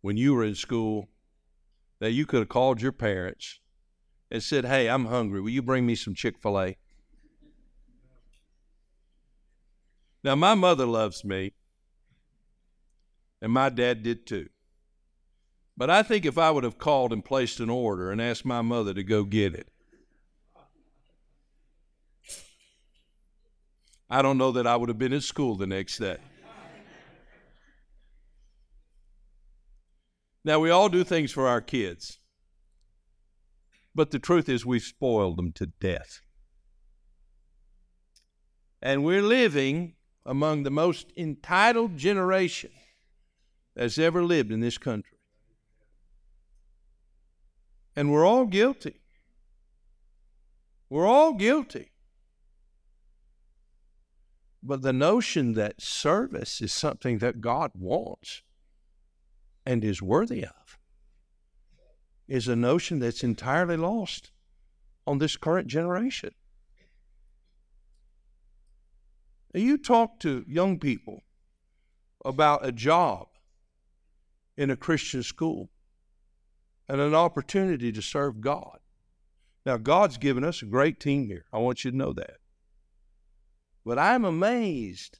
when 0.00 0.16
you 0.16 0.34
were 0.34 0.44
in 0.44 0.54
school 0.54 1.08
that 2.00 2.12
you 2.12 2.26
could 2.26 2.40
have 2.40 2.48
called 2.48 2.80
your 2.80 2.92
parents 2.92 3.60
and 4.30 4.42
said, 4.42 4.64
Hey, 4.64 4.88
I'm 4.88 5.06
hungry. 5.06 5.40
Will 5.40 5.50
you 5.50 5.62
bring 5.62 5.86
me 5.86 5.94
some 5.94 6.14
Chick 6.14 6.38
fil 6.38 6.60
A? 6.60 6.76
Now, 10.22 10.34
my 10.34 10.54
mother 10.54 10.86
loves 10.86 11.24
me, 11.24 11.52
and 13.40 13.52
my 13.52 13.68
dad 13.68 14.02
did 14.02 14.26
too. 14.26 14.48
But 15.76 15.90
I 15.90 16.02
think 16.02 16.24
if 16.24 16.38
I 16.38 16.50
would 16.50 16.64
have 16.64 16.78
called 16.78 17.12
and 17.12 17.24
placed 17.24 17.60
an 17.60 17.68
order 17.68 18.10
and 18.10 18.20
asked 18.20 18.44
my 18.44 18.62
mother 18.62 18.94
to 18.94 19.02
go 19.02 19.24
get 19.24 19.54
it, 19.54 19.68
I 24.08 24.22
don't 24.22 24.38
know 24.38 24.52
that 24.52 24.66
I 24.66 24.76
would 24.76 24.88
have 24.88 24.98
been 24.98 25.12
at 25.12 25.22
school 25.22 25.56
the 25.56 25.66
next 25.66 25.98
day. 25.98 26.16
Now, 30.44 30.60
we 30.60 30.70
all 30.70 30.88
do 30.88 31.02
things 31.02 31.32
for 31.32 31.48
our 31.48 31.60
kids. 31.60 32.20
But 33.96 34.12
the 34.12 34.20
truth 34.20 34.48
is, 34.48 34.64
we've 34.64 34.80
spoiled 34.80 35.36
them 35.36 35.50
to 35.52 35.66
death. 35.66 36.20
And 38.80 39.04
we're 39.04 39.22
living 39.22 39.94
among 40.24 40.62
the 40.62 40.70
most 40.70 41.12
entitled 41.16 41.96
generation 41.96 42.70
that's 43.74 43.98
ever 43.98 44.22
lived 44.22 44.52
in 44.52 44.60
this 44.60 44.78
country. 44.78 45.15
And 47.96 48.12
we're 48.12 48.26
all 48.26 48.44
guilty. 48.44 49.00
We're 50.90 51.06
all 51.06 51.32
guilty. 51.32 51.92
But 54.62 54.82
the 54.82 54.92
notion 54.92 55.54
that 55.54 55.80
service 55.80 56.60
is 56.60 56.72
something 56.72 57.18
that 57.18 57.40
God 57.40 57.70
wants 57.74 58.42
and 59.64 59.82
is 59.82 60.02
worthy 60.02 60.44
of 60.44 60.78
is 62.28 62.48
a 62.48 62.56
notion 62.56 62.98
that's 62.98 63.22
entirely 63.24 63.76
lost 63.76 64.32
on 65.06 65.18
this 65.18 65.36
current 65.36 65.68
generation. 65.68 66.30
You 69.54 69.78
talk 69.78 70.20
to 70.20 70.44
young 70.46 70.78
people 70.78 71.22
about 72.24 72.66
a 72.66 72.72
job 72.72 73.28
in 74.56 74.70
a 74.70 74.76
Christian 74.76 75.22
school 75.22 75.70
and 76.88 77.00
an 77.00 77.14
opportunity 77.14 77.92
to 77.92 78.02
serve 78.02 78.40
God. 78.40 78.78
Now, 79.64 79.76
God's 79.76 80.18
given 80.18 80.44
us 80.44 80.62
a 80.62 80.66
great 80.66 81.00
team 81.00 81.26
here. 81.26 81.46
I 81.52 81.58
want 81.58 81.84
you 81.84 81.90
to 81.90 81.96
know 81.96 82.12
that. 82.12 82.36
But 83.84 83.98
I'm 83.98 84.24
amazed 84.24 85.18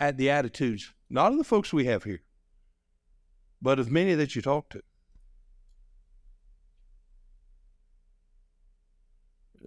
at 0.00 0.16
the 0.16 0.30
attitudes, 0.30 0.92
not 1.10 1.32
of 1.32 1.38
the 1.38 1.44
folks 1.44 1.72
we 1.72 1.86
have 1.86 2.04
here, 2.04 2.22
but 3.60 3.78
of 3.78 3.90
many 3.90 4.14
that 4.14 4.34
you 4.34 4.42
talk 4.42 4.70
to. 4.70 4.82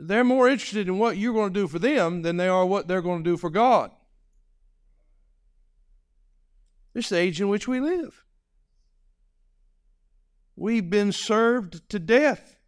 they're 0.01 0.23
more 0.23 0.49
interested 0.49 0.87
in 0.87 0.97
what 0.97 1.17
you're 1.17 1.33
going 1.33 1.53
to 1.53 1.59
do 1.59 1.67
for 1.67 1.79
them 1.79 2.23
than 2.23 2.37
they 2.37 2.47
are 2.47 2.65
what 2.65 2.87
they're 2.87 3.01
going 3.01 3.23
to 3.23 3.29
do 3.29 3.37
for 3.37 3.49
God. 3.49 3.91
This 6.93 7.05
is 7.05 7.09
the 7.09 7.17
age 7.17 7.39
in 7.39 7.49
which 7.49 7.67
we 7.67 7.79
live. 7.79 8.23
We've 10.61 10.91
been 10.91 11.11
served 11.11 11.89
to 11.89 11.97
death. 11.97 12.59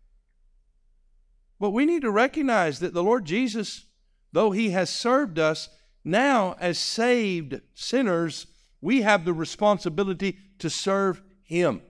But 1.60 1.70
we 1.70 1.86
need 1.86 2.02
to 2.02 2.10
recognize 2.10 2.80
that 2.80 2.96
the 2.96 3.04
Lord 3.04 3.24
Jesus, 3.24 3.86
though 4.32 4.50
He 4.50 4.72
has 4.72 4.90
served 4.90 5.38
us, 5.38 5.70
now 6.04 6.56
as 6.60 6.80
saved 6.80 7.62
sinners, 7.76 8.48
we 8.82 9.04
have 9.04 9.26
the 9.26 9.34
responsibility 9.34 10.40
to 10.58 10.72
serve 10.72 11.22
Him. 11.44 11.84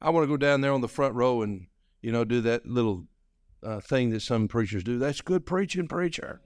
I 0.00 0.08
want 0.08 0.24
to 0.24 0.28
go 0.28 0.38
down 0.38 0.62
there 0.62 0.72
on 0.72 0.80
the 0.80 0.88
front 0.88 1.14
row 1.14 1.42
and 1.42 1.66
you 2.00 2.12
know, 2.12 2.24
do 2.24 2.40
that 2.40 2.64
little 2.64 3.08
uh, 3.62 3.80
thing 3.80 4.08
that 4.08 4.22
some 4.22 4.48
preachers 4.48 4.82
do. 4.82 4.98
That's 4.98 5.20
good 5.20 5.44
preaching, 5.44 5.86
preacher. 5.86 6.40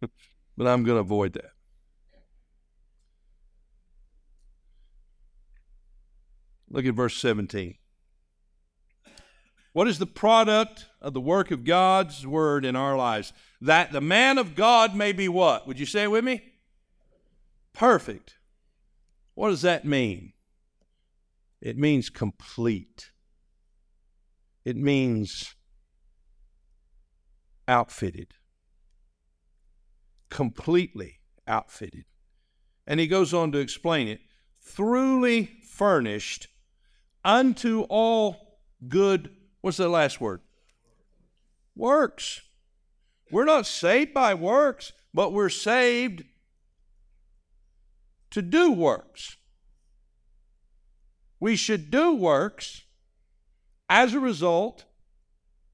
but 0.00 0.66
I'm 0.66 0.84
going 0.84 0.96
to 0.96 1.00
avoid 1.00 1.34
that. 1.34 1.50
Look 6.72 6.86
at 6.86 6.94
verse 6.94 7.16
17. 7.18 7.74
What 9.74 9.86
is 9.86 9.98
the 9.98 10.06
product 10.06 10.86
of 11.00 11.12
the 11.12 11.20
work 11.20 11.50
of 11.50 11.64
God's 11.64 12.26
word 12.26 12.64
in 12.64 12.74
our 12.74 12.96
lives? 12.96 13.32
That 13.60 13.92
the 13.92 14.00
man 14.00 14.38
of 14.38 14.54
God 14.54 14.94
may 14.94 15.12
be 15.12 15.28
what? 15.28 15.66
Would 15.66 15.78
you 15.78 15.86
say 15.86 16.04
it 16.04 16.10
with 16.10 16.24
me? 16.24 16.42
Perfect. 17.74 18.36
What 19.34 19.50
does 19.50 19.62
that 19.62 19.84
mean? 19.84 20.32
It 21.60 21.76
means 21.76 22.10
complete. 22.10 23.10
It 24.64 24.76
means 24.76 25.54
outfitted. 27.68 28.34
Completely 30.28 31.20
outfitted. 31.46 32.04
And 32.86 32.98
he 32.98 33.06
goes 33.06 33.32
on 33.32 33.52
to 33.52 33.58
explain 33.58 34.08
it 34.08 34.20
truly 34.74 35.50
furnished 35.62 36.48
unto 37.24 37.82
all 37.82 38.58
good, 38.88 39.30
what's 39.60 39.76
the 39.76 39.88
last 39.88 40.20
word? 40.20 40.40
Works. 41.76 42.42
We're 43.30 43.44
not 43.44 43.66
saved 43.66 44.12
by 44.12 44.34
works, 44.34 44.92
but 45.14 45.32
we're 45.32 45.48
saved 45.48 46.24
to 48.30 48.42
do 48.42 48.72
works 48.72 49.36
we 51.42 51.56
should 51.56 51.90
do 51.90 52.14
works 52.14 52.82
as 53.90 54.14
a 54.14 54.20
result 54.20 54.84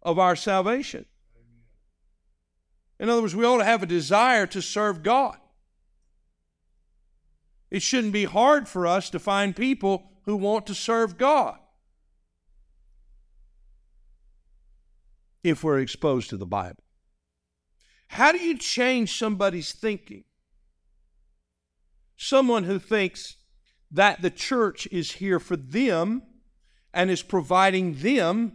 of 0.00 0.18
our 0.18 0.34
salvation. 0.34 1.04
In 2.98 3.11
other 3.11 3.20
words, 3.20 3.37
we 3.37 3.44
ought 3.44 3.58
to 3.58 3.64
have 3.64 3.82
a 3.82 3.87
desire 3.87 4.46
to 4.46 4.62
serve 4.62 5.02
God. 5.02 5.37
It 7.70 7.83
shouldn't 7.83 8.14
be 8.14 8.25
hard 8.25 8.66
for 8.66 8.87
us 8.87 9.10
to 9.10 9.18
find 9.18 9.54
people 9.54 10.10
who 10.29 10.37
want 10.37 10.66
to 10.66 10.74
serve 10.74 11.16
God 11.16 11.56
if 15.42 15.64
we're 15.64 15.79
exposed 15.79 16.29
to 16.29 16.37
the 16.37 16.44
Bible. 16.44 16.85
How 18.08 18.33
do 18.33 18.38
you 18.38 18.58
change 18.58 19.18
somebody's 19.18 19.72
thinking? 19.72 20.24
Someone 22.18 22.64
who 22.64 22.79
thinks 22.79 23.37
that 23.90 24.20
the 24.20 24.29
church 24.29 24.87
is 24.92 25.12
here 25.12 25.40
for 25.40 25.56
them 25.56 26.22
and 26.92 27.10
is 27.10 27.22
providing 27.22 27.94
them 27.94 28.52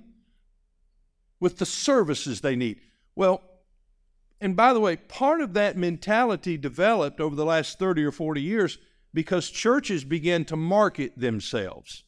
with 1.40 1.58
the 1.58 1.66
services 1.66 2.42
they 2.42 2.56
need. 2.56 2.82
Well, 3.16 3.42
and 4.40 4.56
by 4.56 4.74
the 4.74 4.80
way, 4.80 4.98
part 4.98 5.42
of 5.42 5.56
that 5.56 5.76
mentality 5.76 6.56
developed 6.56 7.20
over 7.20 7.36
the 7.36 7.46
last 7.46 7.80
30 7.80 8.04
or 8.04 8.12
40 8.12 8.44
years 8.44 8.78
because 9.14 9.50
churches 9.50 10.04
began 10.04 10.46
to 10.46 10.56
market 10.56 11.18
themselves. 11.18 12.04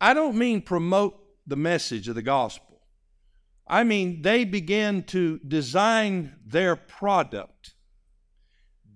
I 0.00 0.14
don't 0.14 0.36
mean 0.36 0.62
promote 0.62 1.18
the 1.46 1.56
message 1.56 2.08
of 2.08 2.14
the 2.14 2.22
gospel. 2.22 2.80
I 3.66 3.84
mean 3.84 4.22
they 4.22 4.44
began 4.44 5.02
to 5.04 5.38
design 5.38 6.36
their 6.44 6.76
product 6.76 7.74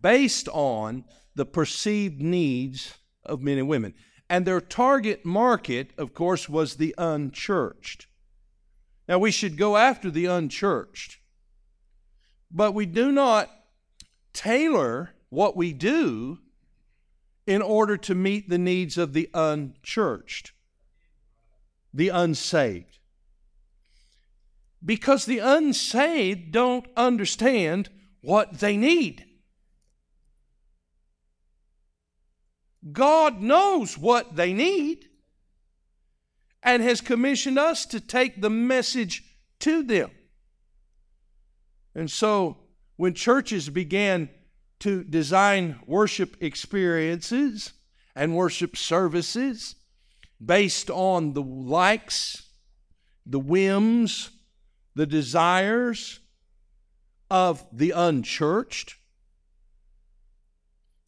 based 0.01 0.49
on 0.49 1.05
the 1.35 1.47
perceived 1.47 2.21
needs 2.21 2.99
of 3.25 3.43
men 3.43 3.59
and 3.59 3.69
women. 3.69 3.95
And 4.29 4.45
their 4.45 4.61
target 4.61 5.25
market, 5.25 5.91
of 5.99 6.15
course, 6.15 6.49
was 6.49 6.77
the 6.77 6.95
unchurched. 6.99 8.07
Now, 9.09 9.19
we 9.19 9.31
should 9.31 9.57
go 9.57 9.77
after 9.77 10.11
the 10.11 10.27
unchurched, 10.27 11.19
but 12.51 12.73
we 12.73 12.87
do 12.87 13.13
not 13.13 13.51
tailor 14.33 15.15
what 15.29 15.57
we 15.57 15.73
do 15.73 16.39
in 17.47 17.63
order 17.63 17.97
to 17.97 18.15
meet 18.15 18.49
the 18.49 18.59
needs 18.59 18.99
of 18.99 19.13
the 19.13 19.31
unchurched, 19.33 20.53
the 21.95 22.09
unsaved. 22.09 22.99
Because 24.85 25.27
the 25.27 25.39
unsaved 25.39 26.53
don't 26.53 26.87
understand 26.97 27.89
what 28.21 28.59
they 28.59 28.77
need. 28.77 29.25
God 32.93 33.41
knows 33.41 33.99
what 33.99 34.37
they 34.37 34.53
need 34.53 35.07
and 36.63 36.83
has 36.83 37.01
commissioned 37.01 37.59
us 37.59 37.87
to 37.87 38.01
take 38.01 38.41
the 38.41 38.51
message 38.51 39.25
to 39.61 39.83
them. 39.83 40.11
And 41.95 42.11
so, 42.11 42.59
when 42.97 43.15
churches 43.15 43.69
began 43.69 44.29
to 44.81 45.05
design 45.05 45.81
worship 45.87 46.37
experiences 46.41 47.73
and 48.15 48.35
worship 48.35 48.77
services 48.77 49.77
based 50.45 50.91
on 50.91 51.33
the 51.33 51.43
likes, 51.43 52.51
the 53.25 53.39
whims, 53.39 54.31
the 54.95 55.07
desires 55.07 56.21
of 57.31 57.67
the 57.73 57.91
unchurched, 57.91 58.97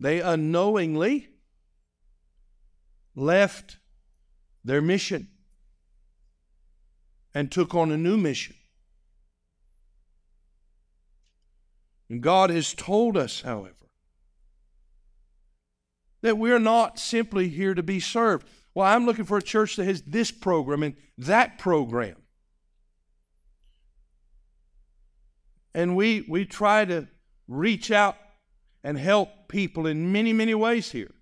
they 0.01 0.21
unknowingly 0.21 1.29
left 3.15 3.79
their 4.65 4.81
mission 4.81 5.29
and 7.35 7.51
took 7.51 7.75
on 7.75 7.91
a 7.91 7.97
new 7.97 8.17
mission. 8.17 8.55
And 12.11 12.23
God 12.23 12.51
has 12.51 12.75
told 12.75 13.17
us, 13.17 13.43
however, 13.43 13.75
that 16.23 16.39
we're 16.39 16.59
not 16.59 16.99
simply 16.99 17.49
here 17.49 17.75
to 17.75 17.83
be 17.83 18.01
served. 18.01 18.47
Well, 18.75 18.87
I'm 18.87 19.07
looking 19.07 19.25
for 19.25 19.39
a 19.39 19.43
church 19.43 19.77
that 19.77 19.85
has 19.85 20.03
this 20.03 20.31
program 20.31 20.83
and 20.83 20.97
that 21.19 21.59
program. 21.59 22.17
And 25.75 25.97
we, 25.97 26.25
we 26.29 26.45
try 26.45 26.85
to 26.85 27.09
reach 27.47 27.91
out 27.91 28.17
and 28.83 28.99
help 28.99 29.49
people 29.49 29.87
in 29.87 30.13
many, 30.13 30.33
many 30.33 30.55
ways 30.55 30.91
here. 30.91 31.15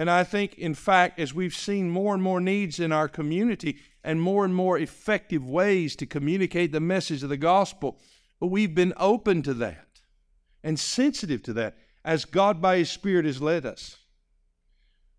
And 0.00 0.10
I 0.10 0.24
think, 0.24 0.54
in 0.54 0.72
fact, 0.72 1.20
as 1.20 1.34
we've 1.34 1.54
seen 1.54 1.90
more 1.90 2.14
and 2.14 2.22
more 2.22 2.40
needs 2.40 2.80
in 2.80 2.90
our 2.90 3.06
community 3.06 3.80
and 4.02 4.18
more 4.18 4.46
and 4.46 4.54
more 4.54 4.78
effective 4.78 5.46
ways 5.46 5.94
to 5.96 6.06
communicate 6.06 6.72
the 6.72 6.80
message 6.80 7.22
of 7.22 7.28
the 7.28 7.36
gospel, 7.36 7.98
we've 8.40 8.74
been 8.74 8.94
open 8.96 9.42
to 9.42 9.52
that 9.52 10.00
and 10.64 10.80
sensitive 10.80 11.42
to 11.42 11.52
that 11.52 11.76
as 12.02 12.24
God 12.24 12.62
by 12.62 12.78
His 12.78 12.90
Spirit 12.90 13.26
has 13.26 13.42
led 13.42 13.66
us. 13.66 13.98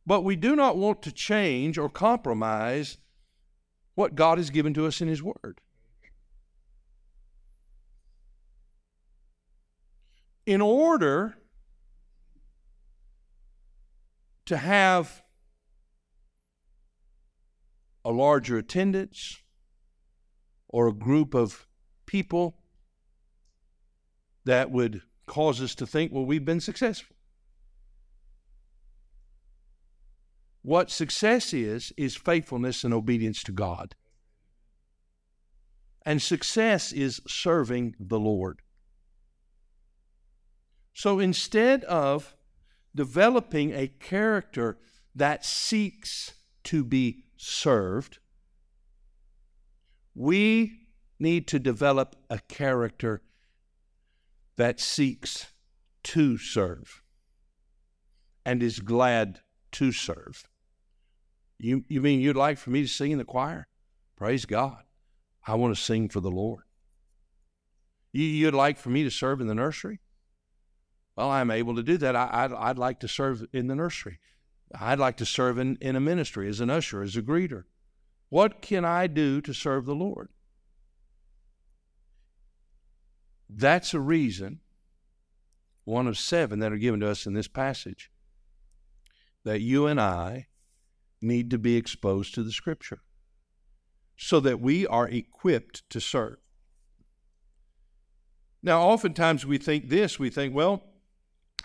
But 0.08 0.24
we 0.24 0.36
do 0.36 0.56
not 0.56 0.78
want 0.78 1.04
to 1.04 1.12
change 1.12 1.78
or 1.78 1.88
compromise 1.88 2.98
what 3.94 4.16
God 4.16 4.40
has 4.40 4.50
given 4.50 4.74
to 4.74 4.88
us 4.88 5.00
in 5.00 5.08
His 5.08 5.22
Word. 5.22 5.62
In 10.48 10.60
order 10.60 11.38
to 14.52 14.58
have 14.58 15.24
a 18.04 18.12
larger 18.12 18.58
attendance 18.58 19.38
or 20.68 20.90
a 20.90 20.94
group 20.94 21.34
of 21.34 21.70
people 22.06 22.58
that 24.44 24.70
would 24.70 25.04
cause 25.26 25.62
us 25.62 25.74
to 25.74 25.88
think, 25.88 26.12
well, 26.12 26.26
we've 26.26 26.44
been 26.44 26.60
successful. 26.60 27.16
What 30.64 30.92
success 30.92 31.54
is, 31.54 31.94
is 31.96 32.18
faithfulness 32.18 32.84
and 32.84 32.94
obedience 32.94 33.44
to 33.44 33.54
God. 33.54 33.96
And 36.06 36.22
success 36.22 36.92
is 36.92 37.22
serving 37.26 37.96
the 37.98 38.20
Lord. 38.20 38.60
So 40.94 41.20
instead 41.20 41.86
of 41.86 42.36
developing 42.96 43.74
a 43.74 43.88
character 43.88 44.78
that 45.16 45.46
seeks 45.46 46.34
to 46.64 46.84
be 46.84 47.24
served, 47.38 48.20
we 50.14 50.80
need 51.20 51.48
to 51.48 51.60
develop 51.60 52.16
a 52.30 52.40
character 52.48 53.22
that 54.58 54.80
seeks 54.80 55.48
to 56.04 56.38
serve 56.38 57.02
and 58.46 58.62
is 58.62 58.80
glad 58.80 59.40
to 59.72 59.92
serve. 59.92 60.44
You, 61.60 61.86
you 61.88 62.02
mean 62.02 62.20
you'd 62.20 62.36
like 62.36 62.58
for 62.58 62.72
me 62.72 62.82
to 62.82 62.88
sing 62.88 63.12
in 63.12 63.18
the 63.18 63.24
choir? 63.24 63.68
Praise 64.18 64.46
God. 64.46 64.84
I 65.46 65.56
want 65.56 65.76
to 65.76 65.82
sing 65.82 66.10
for 66.10 66.20
the 66.20 66.32
Lord. 66.32 66.64
You, 68.12 68.24
you'd 68.24 68.54
like 68.54 68.78
for 68.78 68.90
me 68.90 69.04
to 69.04 69.12
serve 69.12 69.42
in 69.42 69.48
the 69.48 69.56
nursery? 69.56 70.00
Well, 71.22 71.30
I'm 71.30 71.52
able 71.52 71.76
to 71.76 71.84
do 71.84 71.98
that. 71.98 72.16
I, 72.16 72.48
would 72.48 72.58
I'd 72.58 72.80
like 72.80 73.00
to 73.02 73.08
serve 73.08 73.46
in 73.54 73.68
the 73.68 73.76
nursery. 73.76 74.18
I'd 74.74 74.98
like 74.98 75.18
to 75.18 75.26
serve 75.26 75.60
in, 75.60 75.78
in 75.80 75.96
a 75.96 76.00
ministry 76.00 76.50
as 76.50 76.60
an 76.60 76.72
usher, 76.72 77.04
as 77.04 77.16
a 77.16 77.22
greeter. 77.22 77.66
What 78.30 78.60
can 78.64 78.86
I 78.86 79.06
do 79.06 79.40
to 79.42 79.54
serve 79.54 79.86
the 79.86 79.94
Lord? 79.94 80.30
That's 83.48 83.94
a 83.94 84.00
reason, 84.00 84.62
one 85.84 86.08
of 86.08 86.18
seven 86.18 86.58
that 86.58 86.74
are 86.74 86.78
given 86.78 87.02
to 87.02 87.10
us 87.10 87.28
in 87.28 87.34
this 87.34 87.48
passage, 87.48 88.10
that 89.44 89.62
you 89.62 89.86
and 89.86 90.02
I 90.02 90.48
need 91.22 91.52
to 91.52 91.60
be 91.60 91.76
exposed 91.76 92.34
to 92.34 92.42
the 92.42 92.52
Scripture 92.52 93.04
so 94.18 94.40
that 94.40 94.60
we 94.60 94.88
are 94.88 95.08
equipped 95.08 95.88
to 95.92 96.02
serve. 96.02 96.38
Now, 98.64 98.82
oftentimes 98.82 99.46
we 99.46 99.60
think 99.60 99.90
this 99.90 100.18
we 100.18 100.32
think, 100.32 100.56
well, 100.56 100.88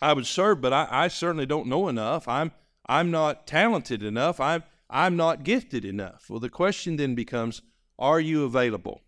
I 0.00 0.12
would 0.12 0.26
serve, 0.26 0.60
but 0.60 0.72
I, 0.72 0.88
I 0.90 1.08
certainly 1.08 1.46
don't 1.46 1.66
know 1.66 1.88
enough. 1.88 2.28
I'm 2.28 2.52
I'm 2.86 3.10
not 3.10 3.46
talented 3.46 4.02
enough. 4.02 4.40
I'm 4.40 4.62
I'm 4.88 5.16
not 5.16 5.42
gifted 5.42 5.84
enough. 5.84 6.26
Well, 6.28 6.40
the 6.40 6.48
question 6.48 6.96
then 6.96 7.14
becomes, 7.14 7.62
are 7.98 8.20
you 8.20 8.44
available? 8.44 9.02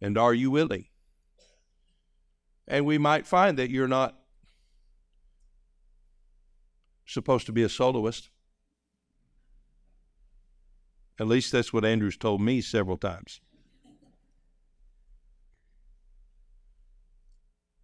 And 0.00 0.18
are 0.18 0.34
you 0.34 0.50
willing? 0.50 0.86
And 2.66 2.84
we 2.86 2.98
might 2.98 3.26
find 3.26 3.58
that 3.58 3.70
you're 3.70 3.88
not 3.88 4.16
supposed 7.06 7.46
to 7.46 7.52
be 7.52 7.62
a 7.62 7.68
soloist. 7.68 8.30
At 11.18 11.26
least 11.26 11.52
that's 11.52 11.72
what 11.72 11.84
Andrew's 11.84 12.16
told 12.16 12.40
me 12.40 12.60
several 12.60 12.96
times. 12.96 13.40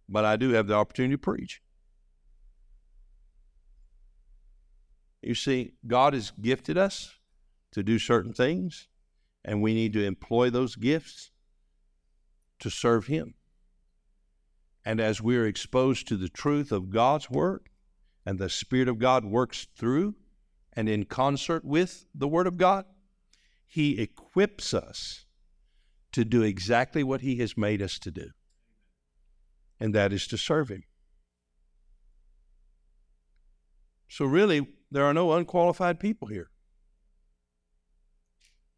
But 0.09 0.25
I 0.25 0.37
do 0.37 0.51
have 0.51 0.67
the 0.67 0.73
opportunity 0.73 1.15
to 1.15 1.19
preach. 1.19 1.61
You 5.27 5.35
see, 5.35 5.73
God 5.85 6.13
has 6.13 6.31
gifted 6.31 6.77
us 6.77 7.17
to 7.73 7.83
do 7.83 7.99
certain 7.99 8.31
things, 8.31 8.87
and 9.43 9.61
we 9.61 9.73
need 9.73 9.91
to 9.91 10.05
employ 10.05 10.49
those 10.49 10.77
gifts 10.77 11.31
to 12.59 12.69
serve 12.69 13.07
Him. 13.07 13.33
And 14.85 15.01
as 15.01 15.21
we 15.21 15.35
are 15.35 15.45
exposed 15.45 16.07
to 16.07 16.15
the 16.15 16.29
truth 16.29 16.71
of 16.71 16.91
God's 16.91 17.29
Word, 17.29 17.67
and 18.25 18.39
the 18.39 18.47
Spirit 18.47 18.87
of 18.87 18.99
God 18.99 19.25
works 19.25 19.67
through 19.77 20.15
and 20.71 20.87
in 20.87 21.03
concert 21.03 21.65
with 21.65 22.05
the 22.15 22.29
Word 22.29 22.47
of 22.47 22.55
God, 22.55 22.85
He 23.65 24.01
equips 24.01 24.73
us 24.73 25.25
to 26.13 26.23
do 26.23 26.41
exactly 26.41 27.03
what 27.03 27.19
He 27.19 27.35
has 27.39 27.57
made 27.57 27.81
us 27.81 27.99
to 27.99 28.11
do, 28.11 28.29
and 29.77 29.93
that 29.93 30.13
is 30.13 30.25
to 30.27 30.37
serve 30.37 30.69
Him. 30.69 30.83
So, 34.07 34.23
really, 34.23 34.65
there 34.91 35.03
are 35.03 35.13
no 35.13 35.33
unqualified 35.33 35.99
people 35.99 36.27
here. 36.27 36.49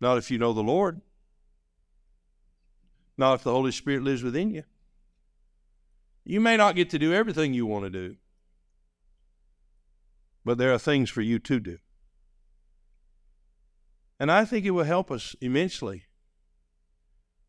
Not 0.02 0.18
if 0.18 0.32
you 0.32 0.38
know 0.38 0.54
the 0.54 0.64
Lord. 0.64 1.02
Not 3.18 3.36
if 3.36 3.44
the 3.44 3.52
Holy 3.52 3.72
Spirit 3.72 4.04
lives 4.04 4.24
within 4.24 4.52
you. 4.52 4.64
You 6.24 6.40
may 6.40 6.58
not 6.58 6.76
get 6.76 6.90
to 6.92 7.00
do 7.00 7.14
everything 7.14 7.54
you 7.54 7.66
want 7.66 7.86
to 7.86 7.90
do, 7.90 8.16
but 10.46 10.58
there 10.58 10.74
are 10.74 10.80
things 10.80 11.10
for 11.10 11.22
you 11.22 11.40
to 11.40 11.60
do. 11.60 11.78
And 14.20 14.32
I 14.32 14.46
think 14.46 14.66
it 14.66 14.72
will 14.72 14.84
help 14.84 15.12
us 15.12 15.36
immensely 15.42 16.04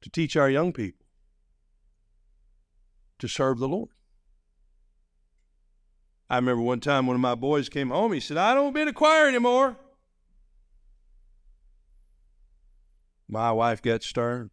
to 0.02 0.10
teach 0.10 0.36
our 0.36 0.48
young 0.48 0.72
people 0.72 1.06
to 3.18 3.28
serve 3.28 3.58
the 3.58 3.68
Lord. 3.68 3.90
I 6.30 6.36
remember 6.36 6.62
one 6.62 6.78
time 6.78 7.08
one 7.08 7.16
of 7.16 7.20
my 7.20 7.34
boys 7.34 7.68
came 7.68 7.90
home. 7.90 8.12
He 8.12 8.20
said, 8.20 8.36
I 8.36 8.54
don't 8.54 8.72
be 8.72 8.82
in 8.82 8.88
a 8.88 8.92
choir 8.92 9.26
anymore. 9.26 9.76
My 13.28 13.50
wife 13.50 13.82
got 13.82 14.04
stern. 14.04 14.50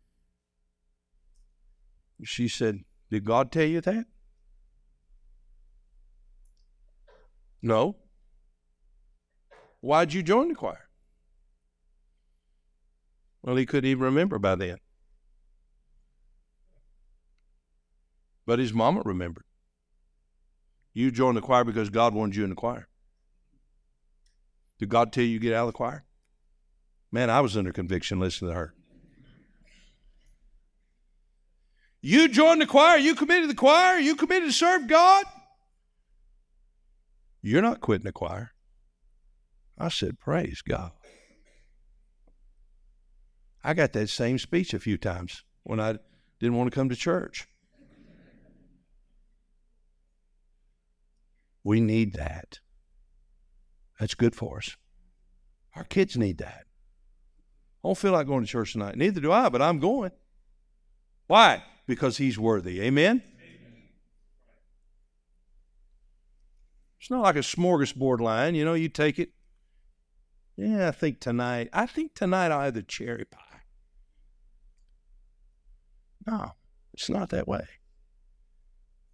She 2.24 2.48
said, 2.48 2.80
Did 3.12 3.26
God 3.26 3.52
tell 3.52 3.66
you 3.66 3.80
that? 3.82 4.06
No. 7.62 7.98
Why'd 9.82 10.14
you 10.14 10.24
join 10.24 10.48
the 10.48 10.56
choir? 10.56 10.90
Well, 13.44 13.56
he 13.56 13.68
couldn't 13.68 13.90
even 13.90 14.04
remember 14.04 14.40
by 14.40 14.56
then. 14.56 14.78
But 18.48 18.58
his 18.58 18.74
mama 18.74 19.04
remembered. 19.06 19.47
You 20.98 21.12
joined 21.12 21.38
the 21.38 21.42
choir 21.42 21.64
because 21.64 21.92
God 21.92 22.16
wanted 22.16 22.36
you 22.36 22.44
in 22.44 22.50
the 22.50 22.56
choir. 22.56 22.88
Did 24.80 24.90
God 24.90 25.14
tell 25.14 25.24
you 25.24 25.38
to 25.38 25.44
get 25.44 25.54
out 25.54 25.68
of 25.68 25.74
the 25.74 25.78
choir? 25.78 26.06
Man, 27.12 27.30
I 27.30 27.40
was 27.40 27.56
under 27.56 27.72
conviction 27.72 28.20
listening 28.20 28.50
to 28.50 28.56
her. 28.56 28.74
You 32.02 32.28
joined 32.28 32.62
the 32.62 32.66
choir, 32.66 32.98
you 32.98 33.14
committed 33.14 33.48
the 33.48 33.54
choir, 33.54 34.00
you 34.00 34.16
committed 34.16 34.50
to 34.50 34.52
serve 34.52 34.88
God. 34.88 35.26
You're 37.44 37.62
not 37.62 37.80
quitting 37.80 38.06
the 38.06 38.12
choir. 38.12 38.54
I 39.78 39.90
said, 39.90 40.18
Praise 40.18 40.64
God. 40.68 40.94
I 43.64 43.76
got 43.76 43.94
that 43.94 44.10
same 44.10 44.40
speech 44.40 44.74
a 44.74 44.80
few 44.80 44.98
times 44.98 45.44
when 45.62 45.80
I 45.80 46.00
didn't 46.40 46.58
want 46.58 46.72
to 46.72 46.76
come 46.76 46.90
to 46.90 46.96
church. 46.96 47.48
We 51.64 51.82
need 51.82 52.14
that. 52.14 52.60
That's 54.00 54.16
good 54.16 54.36
for 54.36 54.58
us. 54.58 54.78
Our 55.76 55.84
kids 55.84 56.18
need 56.18 56.38
that. 56.40 56.66
I 57.84 57.88
don't 57.88 57.98
feel 57.98 58.12
like 58.12 58.28
going 58.28 58.44
to 58.44 58.50
church 58.50 58.74
tonight. 58.74 58.96
Neither 58.96 59.22
do 59.22 59.32
I, 59.32 59.50
but 59.50 59.62
I'm 59.62 59.80
going. 59.80 60.12
Why? 61.28 61.64
Because 61.88 62.18
he's 62.18 62.40
worthy. 62.40 62.82
Amen? 62.82 63.22
Amen? 63.22 63.74
It's 67.00 67.12
not 67.12 67.22
like 67.22 67.36
a 67.36 67.40
smorgasbord 67.40 68.20
line. 68.20 68.56
You 68.56 68.66
know, 68.66 68.74
you 68.74 68.90
take 68.90 69.20
it. 69.20 69.32
Yeah, 70.56 70.88
I 70.88 70.92
think 70.92 71.20
tonight, 71.20 71.70
I 71.72 71.86
think 71.86 72.16
tonight 72.16 72.52
I'll 72.52 72.62
have 72.62 72.74
the 72.74 72.82
cherry 72.82 73.26
pie. 73.26 73.62
No, 76.26 76.54
it's 76.94 77.10
not 77.10 77.30
that 77.30 77.48
way. 77.48 77.68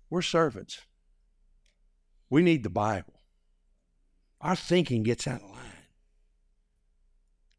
We're 0.09 0.21
servants. 0.21 0.81
We 2.33 2.41
need 2.41 2.63
the 2.63 2.71
Bible. 2.71 3.13
Our 4.41 4.55
thinking 4.55 5.03
gets 5.03 5.27
out 5.27 5.43
of 5.43 5.51
line. 5.51 5.59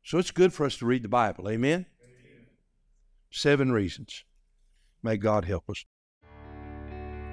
So 0.02 0.18
it's 0.18 0.32
good 0.32 0.52
for 0.52 0.66
us 0.66 0.76
to 0.78 0.86
read 0.86 1.04
the 1.04 1.08
Bible. 1.08 1.48
Amen? 1.48 1.86
Amen? 2.02 2.46
Seven 3.30 3.70
reasons. 3.70 4.24
May 5.00 5.16
God 5.16 5.44
help 5.44 5.70
us. 5.70 5.84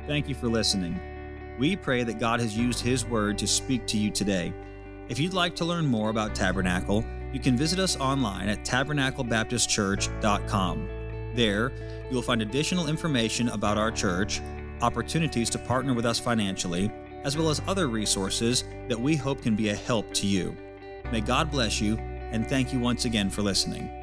Thank 0.05 0.29
you 0.29 0.35
for 0.35 0.49
listening. 0.49 0.99
We 1.57 1.75
pray 1.75 2.03
that 2.03 2.19
God 2.19 2.39
has 2.41 2.55
used 2.55 2.81
His 2.81 3.05
Word 3.05 3.39
to 3.39 3.47
speak 3.47 3.87
to 3.87 3.97
you 3.97 4.11
today. 4.11 4.53
If 5.09 5.17
you'd 5.17 5.33
like 5.33 5.55
to 5.55 5.65
learn 5.65 5.87
more 5.87 6.11
about 6.11 6.35
Tabernacle, 6.35 7.03
you 7.33 7.39
can 7.39 7.57
visit 7.57 7.79
us 7.79 7.97
online 7.97 8.49
at 8.49 8.63
tabernaclebaptistchurch.com. 8.63 10.89
There, 11.33 11.71
you'll 12.11 12.21
find 12.21 12.43
additional 12.43 12.87
information 12.87 13.49
about 13.49 13.79
our 13.79 13.89
church, 13.89 14.41
opportunities 14.83 15.49
to 15.49 15.57
partner 15.57 15.95
with 15.95 16.05
us 16.05 16.19
financially, 16.19 16.91
as 17.23 17.37
well 17.37 17.49
as 17.49 17.61
other 17.67 17.87
resources 17.87 18.63
that 18.87 18.99
we 18.99 19.15
hope 19.15 19.41
can 19.41 19.55
be 19.55 19.69
a 19.69 19.75
help 19.75 20.13
to 20.15 20.27
you. 20.27 20.55
May 21.11 21.21
God 21.21 21.51
bless 21.51 21.81
you, 21.81 21.97
and 21.97 22.47
thank 22.47 22.73
you 22.73 22.79
once 22.79 23.05
again 23.05 23.29
for 23.29 23.41
listening. 23.41 24.00